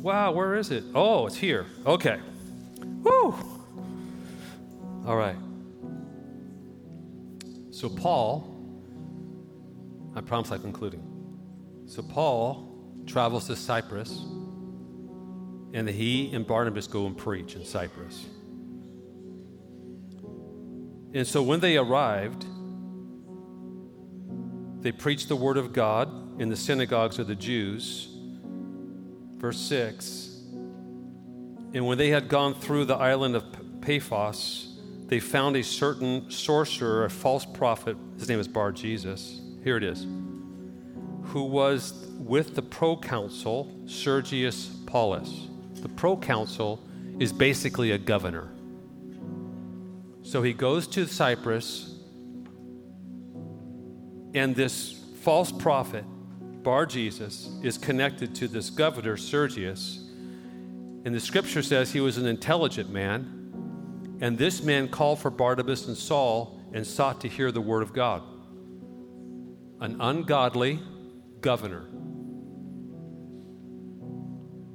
Wow, 0.04 0.32
where 0.34 0.54
is 0.54 0.70
it? 0.70 0.84
Oh, 0.94 1.26
it's 1.26 1.38
here. 1.38 1.66
Okay. 1.88 2.20
Woo! 3.02 3.34
All 5.08 5.18
right. 5.18 5.38
So, 7.72 7.90
Paul, 7.90 8.48
I 10.16 10.22
promise 10.22 10.52
I'm 10.52 10.62
concluding. 10.62 11.02
So, 11.88 12.04
Paul 12.04 12.75
travels 13.06 13.48
to 13.48 13.56
Cyprus, 13.56 14.12
and 15.74 15.88
he 15.90 16.34
and 16.34 16.46
Barnabas 16.46 16.88
go 16.88 17.06
and 17.06 17.18
preach 17.18 17.56
in 17.56 17.66
Cyprus. 17.66 18.26
And 21.14 21.26
so, 21.26 21.42
when 21.42 21.60
they 21.60 21.78
arrived, 21.78 22.46
they 24.82 24.92
preached 24.92 25.30
the 25.30 25.36
word 25.36 25.58
of 25.58 25.74
God 25.74 26.42
in 26.42 26.50
the 26.50 26.58
synagogues 26.58 27.20
of 27.20 27.28
the 27.28 27.36
Jews. 27.36 28.10
Verse 29.38 29.60
6 29.60 30.36
and 31.76 31.86
when 31.86 31.98
they 31.98 32.10
had 32.10 32.30
gone 32.30 32.54
through 32.54 32.86
the 32.86 32.96
island 32.96 33.36
of 33.36 33.44
Paphos, 33.82 34.80
they 35.08 35.20
found 35.20 35.58
a 35.58 35.62
certain 35.62 36.32
sorcerer, 36.32 37.04
a 37.04 37.10
false 37.10 37.46
prophet. 37.46 37.98
His 38.18 38.30
name 38.30 38.40
is 38.40 38.48
Bar 38.48 38.72
Jesus. 38.72 39.42
Here 39.62 39.76
it 39.76 39.84
is. 39.84 40.08
Who 41.36 41.44
was 41.44 42.08
with 42.18 42.56
the 42.56 42.62
proconsul 42.62 43.70
Sergius 43.86 44.68
Paulus. 44.86 45.50
The 45.76 45.90
proconsul 45.90 46.82
is 47.20 47.34
basically 47.34 47.92
a 47.92 47.98
governor. 47.98 48.54
So 50.24 50.42
he 50.42 50.54
goes 50.54 50.88
to 50.88 51.06
Cyprus, 51.06 52.00
and 54.34 54.56
this 54.56 55.04
false 55.24 55.52
prophet, 55.52 56.06
Bar 56.64 56.86
Jesus, 56.86 57.50
is 57.62 57.78
connected 57.78 58.34
to 58.36 58.48
this 58.48 58.70
governor, 58.70 59.18
Sergius 59.18 60.06
and 61.04 61.14
the 61.14 61.20
scripture 61.20 61.62
says 61.62 61.92
he 61.92 62.00
was 62.00 62.18
an 62.18 62.28
intelligent 62.28 62.90
man. 62.90 64.18
And 64.22 64.38
this 64.38 64.64
man 64.64 64.88
called 64.88 65.20
for 65.20 65.30
Barnabas 65.30 65.86
and 65.88 65.98
Saul 65.98 66.62
and 66.72 66.88
sought 66.88 67.20
to 67.22 67.28
hear 67.28 67.52
the 67.52 67.60
word 67.60 67.84
of 67.84 67.92
God. 67.92 68.24
an 69.82 69.98
ungodly 70.00 70.80
governor. 71.46 71.86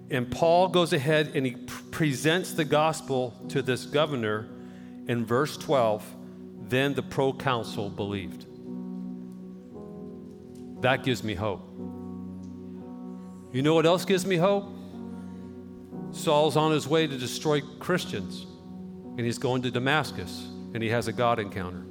And 0.08 0.30
Paul 0.30 0.68
goes 0.68 0.92
ahead 0.92 1.32
and 1.34 1.44
he 1.44 1.56
presents 1.90 2.52
the 2.52 2.64
gospel 2.64 3.34
to 3.48 3.60
this 3.60 3.86
governor 3.86 4.46
in 5.08 5.26
verse 5.26 5.56
12. 5.56 6.04
Then 6.68 6.94
the 6.94 7.02
proconsul 7.02 7.90
believed. 7.90 8.46
That 10.82 11.02
gives 11.02 11.24
me 11.24 11.34
hope. 11.34 11.68
You 13.52 13.62
know 13.62 13.74
what 13.74 13.84
else 13.84 14.04
gives 14.04 14.24
me 14.24 14.36
hope? 14.36 14.68
Saul's 16.12 16.56
on 16.56 16.70
his 16.70 16.86
way 16.86 17.08
to 17.08 17.18
destroy 17.18 17.62
Christians, 17.80 18.46
and 19.16 19.20
he's 19.20 19.38
going 19.38 19.62
to 19.62 19.72
Damascus, 19.72 20.46
and 20.72 20.82
he 20.84 20.88
has 20.90 21.08
a 21.08 21.12
God 21.12 21.40
encounter. 21.40 21.84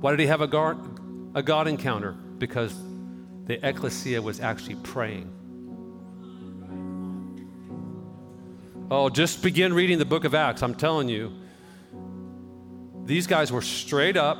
Why 0.00 0.10
did 0.10 0.20
he 0.20 0.26
have 0.26 0.42
a 0.42 0.46
God, 0.46 0.91
a 1.34 1.42
God 1.42 1.68
encounter? 1.68 2.12
Because 2.12 2.74
the 3.46 3.66
ecclesia 3.66 4.20
was 4.20 4.40
actually 4.40 4.76
praying. 4.76 5.30
Oh, 8.90 9.08
just 9.08 9.42
begin 9.42 9.72
reading 9.72 9.98
the 9.98 10.04
book 10.04 10.24
of 10.24 10.34
Acts. 10.34 10.62
I'm 10.62 10.74
telling 10.74 11.08
you, 11.08 11.32
these 13.04 13.26
guys 13.26 13.50
were 13.50 13.62
straight 13.62 14.16
up, 14.16 14.38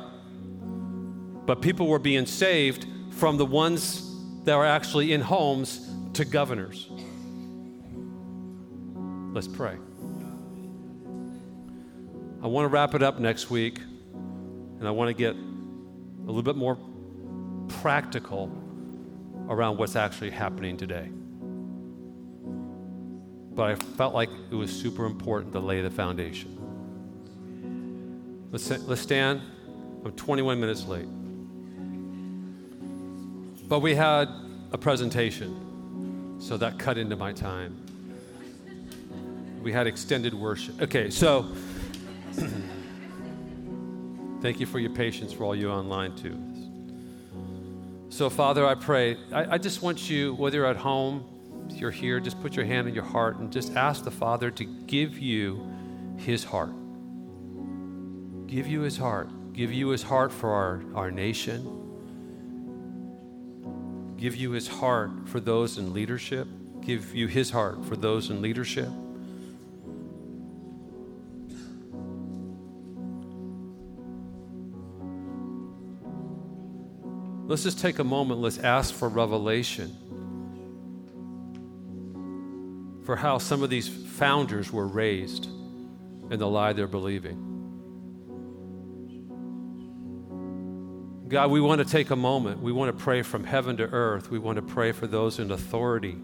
but 1.45 1.61
people 1.61 1.87
were 1.87 1.99
being 1.99 2.25
saved 2.25 2.85
from 3.11 3.37
the 3.37 3.45
ones 3.45 4.09
that 4.43 4.55
were 4.55 4.65
actually 4.65 5.13
in 5.13 5.21
homes 5.21 5.89
to 6.13 6.23
governors. 6.23 6.87
Let's 9.33 9.47
pray. 9.47 9.77
I 12.41 12.47
want 12.47 12.65
to 12.65 12.69
wrap 12.69 12.93
it 12.93 13.01
up 13.01 13.19
next 13.19 13.49
week, 13.49 13.79
and 13.79 14.87
I 14.87 14.91
want 14.91 15.09
to 15.09 15.13
get 15.13 15.35
a 16.23 16.27
little 16.27 16.41
bit 16.41 16.55
more 16.55 16.77
practical 17.67 18.51
around 19.49 19.77
what's 19.77 19.95
actually 19.95 20.29
happening 20.31 20.77
today. 20.77 21.09
But 23.55 23.71
I 23.71 23.75
felt 23.75 24.13
like 24.13 24.29
it 24.49 24.55
was 24.55 24.71
super 24.71 25.05
important 25.05 25.53
to 25.53 25.59
lay 25.59 25.81
the 25.81 25.91
foundation. 25.91 26.57
Let's, 28.51 28.69
let's 28.87 29.01
stand. 29.01 29.41
I'm 30.05 30.11
21 30.13 30.59
minutes 30.59 30.87
late. 30.87 31.07
But 33.67 33.79
we 33.79 33.95
had 33.95 34.29
a 34.71 34.77
presentation, 34.77 36.37
so 36.39 36.57
that 36.57 36.77
cut 36.79 36.97
into 36.97 37.15
my 37.15 37.31
time. 37.33 37.77
We 39.61 39.71
had 39.71 39.87
extended 39.87 40.33
worship. 40.33 40.81
Okay, 40.81 41.09
so 41.09 41.47
thank 44.43 44.59
you 44.59 44.65
for 44.65 44.77
your 44.77 44.89
patience 44.89 45.31
for 45.31 45.45
all 45.45 45.55
you 45.55 45.71
online 45.71 46.13
too. 46.17 46.37
So, 48.09 48.29
Father, 48.29 48.67
I 48.67 48.75
pray, 48.75 49.17
I, 49.31 49.53
I 49.53 49.57
just 49.57 49.81
want 49.81 50.09
you, 50.09 50.35
whether 50.35 50.57
you're 50.57 50.65
at 50.67 50.75
home, 50.75 51.23
you're 51.69 51.91
here, 51.91 52.19
just 52.19 52.41
put 52.41 52.53
your 52.53 52.65
hand 52.65 52.89
on 52.89 52.93
your 52.93 53.05
heart 53.05 53.37
and 53.37 53.51
just 53.51 53.77
ask 53.77 54.03
the 54.03 54.11
Father 54.11 54.51
to 54.51 54.65
give 54.65 55.17
you 55.17 55.65
his 56.17 56.43
heart. 56.43 56.73
Give 58.45 58.67
you 58.67 58.81
his 58.81 58.97
heart. 58.97 59.29
Give 59.53 59.71
you 59.71 59.87
his 59.87 60.03
heart 60.03 60.33
for 60.33 60.51
our, 60.51 60.83
our 60.93 61.09
nation. 61.09 61.79
Give 64.17 64.35
you 64.35 64.51
his 64.51 64.67
heart 64.67 65.11
for 65.25 65.39
those 65.39 65.77
in 65.77 65.93
leadership. 65.93 66.49
Give 66.81 67.15
you 67.15 67.27
his 67.27 67.49
heart 67.49 67.85
for 67.85 67.95
those 67.95 68.29
in 68.29 68.41
leadership. 68.41 68.89
Let's 77.53 77.61
just 77.61 77.77
take 77.77 77.99
a 77.99 78.03
moment. 78.03 78.41
Let's 78.41 78.57
ask 78.57 78.91
for 78.95 79.07
revelation 79.07 79.95
for 83.05 83.15
how 83.15 83.37
some 83.37 83.61
of 83.61 83.69
these 83.69 83.87
founders 83.87 84.73
were 84.73 84.87
raised 84.87 85.45
in 86.31 86.39
the 86.39 86.47
lie 86.47 86.73
they're 86.73 86.87
believing. 86.87 87.37
God, 91.27 91.51
we 91.51 91.61
want 91.61 91.77
to 91.77 91.85
take 91.85 92.09
a 92.09 92.15
moment. 92.15 92.59
We 92.59 92.71
want 92.71 92.97
to 92.97 93.03
pray 93.03 93.21
from 93.21 93.43
heaven 93.43 93.77
to 93.77 93.83
earth. 93.83 94.31
We 94.31 94.39
want 94.39 94.55
to 94.55 94.63
pray 94.63 94.91
for 94.91 95.05
those 95.05 95.37
in 95.37 95.51
authority. 95.51 96.17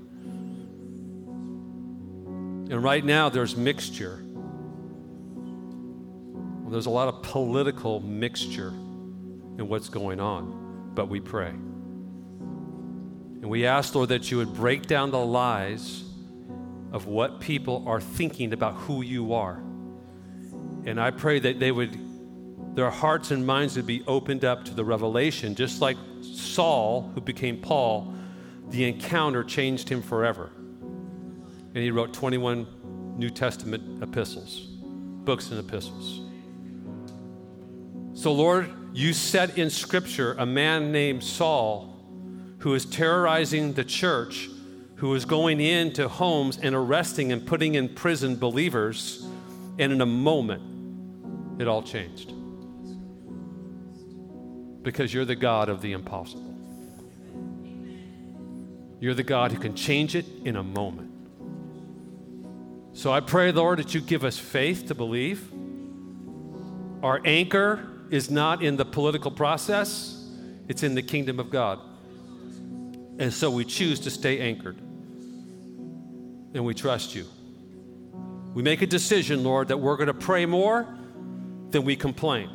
And 2.72 2.84
right 2.84 3.06
now, 3.06 3.30
there's 3.30 3.56
mixture. 3.56 4.20
There's 6.72 6.88
a 6.88 6.90
lot 6.90 7.08
of 7.08 7.22
political 7.22 8.00
mixture 8.00 8.70
in 8.70 9.68
what's 9.68 9.90
going 9.90 10.20
on, 10.20 10.69
but 11.00 11.08
we 11.08 11.22
pray. 11.22 11.48
And 11.48 13.46
we 13.46 13.66
ask, 13.66 13.96
Lord, 13.96 14.10
that 14.10 14.30
you 14.30 14.36
would 14.36 14.54
break 14.54 14.86
down 14.86 15.12
the 15.12 15.26
lies 15.26 16.04
of 16.92 17.06
what 17.06 17.40
people 17.40 17.86
are 17.88 18.02
thinking 18.02 18.52
about 18.52 18.74
who 18.74 19.02
you 19.02 19.34
are. 19.34 19.64
And 20.84 21.00
I 21.00 21.12
pray 21.12 21.40
that 21.40 21.58
they 21.58 21.72
would, 21.72 21.98
their 22.76 22.90
hearts 22.90 23.32
and 23.32 23.48
minds 23.48 23.78
would 23.78 23.88
be 23.88 24.04
opened 24.08 24.44
up 24.44 24.66
to 24.66 24.74
the 24.74 24.84
revelation, 24.84 25.56
just 25.56 25.80
like 25.80 25.96
Saul, 26.20 27.10
who 27.16 27.22
became 27.22 27.62
Paul, 27.62 28.14
the 28.68 28.84
encounter 28.84 29.46
changed 29.46 29.88
him 29.88 30.02
forever. 30.02 30.52
And 30.58 31.78
he 31.78 31.92
wrote 31.92 32.14
21 32.14 33.16
New 33.18 33.30
Testament 33.30 34.04
epistles, 34.04 34.66
books 35.24 35.50
and 35.50 35.62
epistles. 35.62 36.30
So, 38.22 38.34
Lord, 38.34 38.70
you 38.94 39.14
set 39.14 39.58
in 39.58 39.70
Scripture 39.70 40.36
a 40.38 40.46
man 40.46 40.92
named 40.92 41.24
Saul 41.24 41.96
who 42.60 42.74
is 42.74 42.86
terrorizing 42.86 43.74
the 43.74 43.84
church 43.84 44.50
who 45.00 45.10
was 45.10 45.24
going 45.24 45.62
into 45.62 46.10
homes 46.10 46.58
and 46.62 46.76
arresting 46.76 47.32
and 47.32 47.46
putting 47.46 47.76
in 47.76 47.88
prison 47.88 48.36
believers, 48.36 49.26
and 49.78 49.94
in 49.94 50.02
a 50.02 50.06
moment, 50.06 51.62
it 51.62 51.70
all 51.70 51.82
changed. 51.82 52.34
Because 54.84 55.14
you're 55.14 55.24
the 55.24 55.38
God 55.38 55.70
of 55.70 55.82
the 55.82 55.94
impossible. 55.94 56.54
You're 59.00 59.14
the 59.14 59.24
God 59.24 59.54
who 59.54 59.60
can 59.60 59.74
change 59.74 60.16
it 60.16 60.26
in 60.44 60.58
a 60.58 60.64
moment. 60.64 61.12
So 62.92 63.14
I 63.14 63.22
pray, 63.22 63.54
Lord, 63.54 63.80
that 63.80 63.94
you 63.94 64.02
give 64.02 64.26
us 64.26 64.38
faith 64.38 64.88
to 64.88 64.96
believe. 64.96 65.50
Our 67.02 67.22
anchor 67.24 67.88
is 68.12 68.30
not 68.30 68.64
in 68.64 68.78
the 68.78 68.86
political 68.86 69.32
process, 69.32 70.28
it's 70.68 70.84
in 70.84 70.96
the 70.96 71.02
kingdom 71.02 71.40
of 71.40 71.50
God. 71.50 71.80
And 73.20 73.34
so 73.34 73.52
we 73.52 73.66
choose 73.66 74.00
to 74.02 74.12
stay 74.12 74.40
anchored 74.40 74.78
and 76.54 76.66
we 76.66 76.74
trust 76.74 77.16
you. 77.16 77.26
We 78.54 78.64
make 78.64 78.82
a 78.82 78.88
decision, 78.88 79.44
Lord, 79.44 79.68
that 79.68 79.78
we're 79.78 79.98
going 79.98 80.08
to 80.08 80.14
pray 80.14 80.46
more 80.46 80.88
than 81.70 81.86
we 81.86 81.96
complain. 81.96 82.50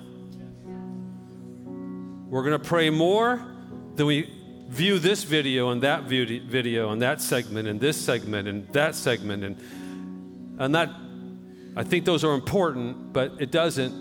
We're 2.29 2.43
going 2.43 2.59
to 2.61 2.69
pray 2.69 2.91
more 2.91 3.47
than 3.95 4.07
we 4.07 4.31
view 4.69 4.99
this 4.99 5.23
video 5.23 5.71
and 5.71 5.83
that 5.83 6.05
video 6.05 6.91
and 6.91 7.03
that 7.03 7.21
segment 7.21 7.69
and 7.69 7.79
this 7.79 8.01
segment 8.01 8.49
and 8.49 8.67
that 8.73 8.95
segment 8.95 9.45
and 9.45 9.57
and 10.59 10.75
that 10.75 10.91
I 11.77 11.83
think 11.83 12.05
those 12.05 12.23
are 12.23 12.35
important, 12.35 13.13
but 13.13 13.33
it 13.41 13.51
doesn't 13.51 13.93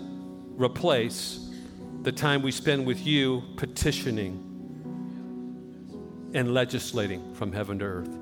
replace 0.56 1.43
the 2.04 2.12
time 2.12 2.42
we 2.42 2.52
spend 2.52 2.86
with 2.86 3.04
you 3.06 3.42
petitioning 3.56 4.50
and 6.34 6.52
legislating 6.52 7.34
from 7.34 7.50
heaven 7.50 7.78
to 7.78 7.84
earth. 7.86 8.14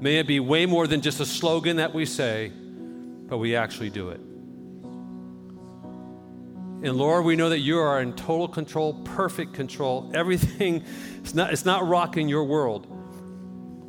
May 0.00 0.18
it 0.18 0.28
be 0.28 0.38
way 0.38 0.64
more 0.64 0.86
than 0.86 1.00
just 1.00 1.18
a 1.18 1.26
slogan 1.26 1.76
that 1.76 1.92
we 1.92 2.06
say, 2.06 2.52
but 3.26 3.38
we 3.38 3.56
actually 3.56 3.90
do 3.90 4.10
it. 4.10 4.20
And 6.84 6.96
Lord, 6.96 7.24
we 7.24 7.34
know 7.34 7.48
that 7.48 7.60
you 7.60 7.78
are 7.78 8.00
in 8.00 8.12
total 8.12 8.46
control, 8.46 8.94
perfect 9.04 9.54
control. 9.54 10.10
Everything, 10.14 10.84
it's 11.18 11.34
not, 11.34 11.52
it's 11.52 11.64
not 11.64 11.88
rocking 11.88 12.28
your 12.28 12.44
world. 12.44 12.86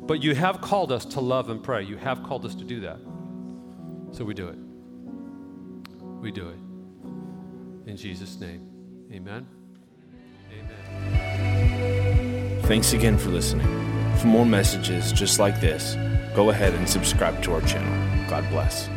But 0.06 0.22
you 0.22 0.34
have 0.34 0.60
called 0.60 0.90
us 0.90 1.04
to 1.06 1.20
love 1.20 1.48
and 1.50 1.62
pray. 1.62 1.84
You 1.84 1.96
have 1.96 2.24
called 2.24 2.44
us 2.44 2.54
to 2.56 2.64
do 2.64 2.80
that. 2.80 2.98
So 4.12 4.24
we 4.24 4.34
do 4.34 4.48
it. 4.48 4.58
We 6.22 6.32
do 6.32 6.48
it. 6.48 6.58
In 7.88 7.96
Jesus' 7.96 8.40
name, 8.40 8.65
Amen. 9.12 9.46
Amen. 10.52 12.62
Thanks 12.62 12.92
again 12.92 13.18
for 13.18 13.30
listening. 13.30 13.66
For 14.18 14.26
more 14.26 14.46
messages 14.46 15.12
just 15.12 15.38
like 15.38 15.60
this, 15.60 15.94
go 16.34 16.50
ahead 16.50 16.74
and 16.74 16.88
subscribe 16.88 17.40
to 17.44 17.54
our 17.54 17.60
channel. 17.62 17.92
God 18.28 18.48
bless. 18.50 18.88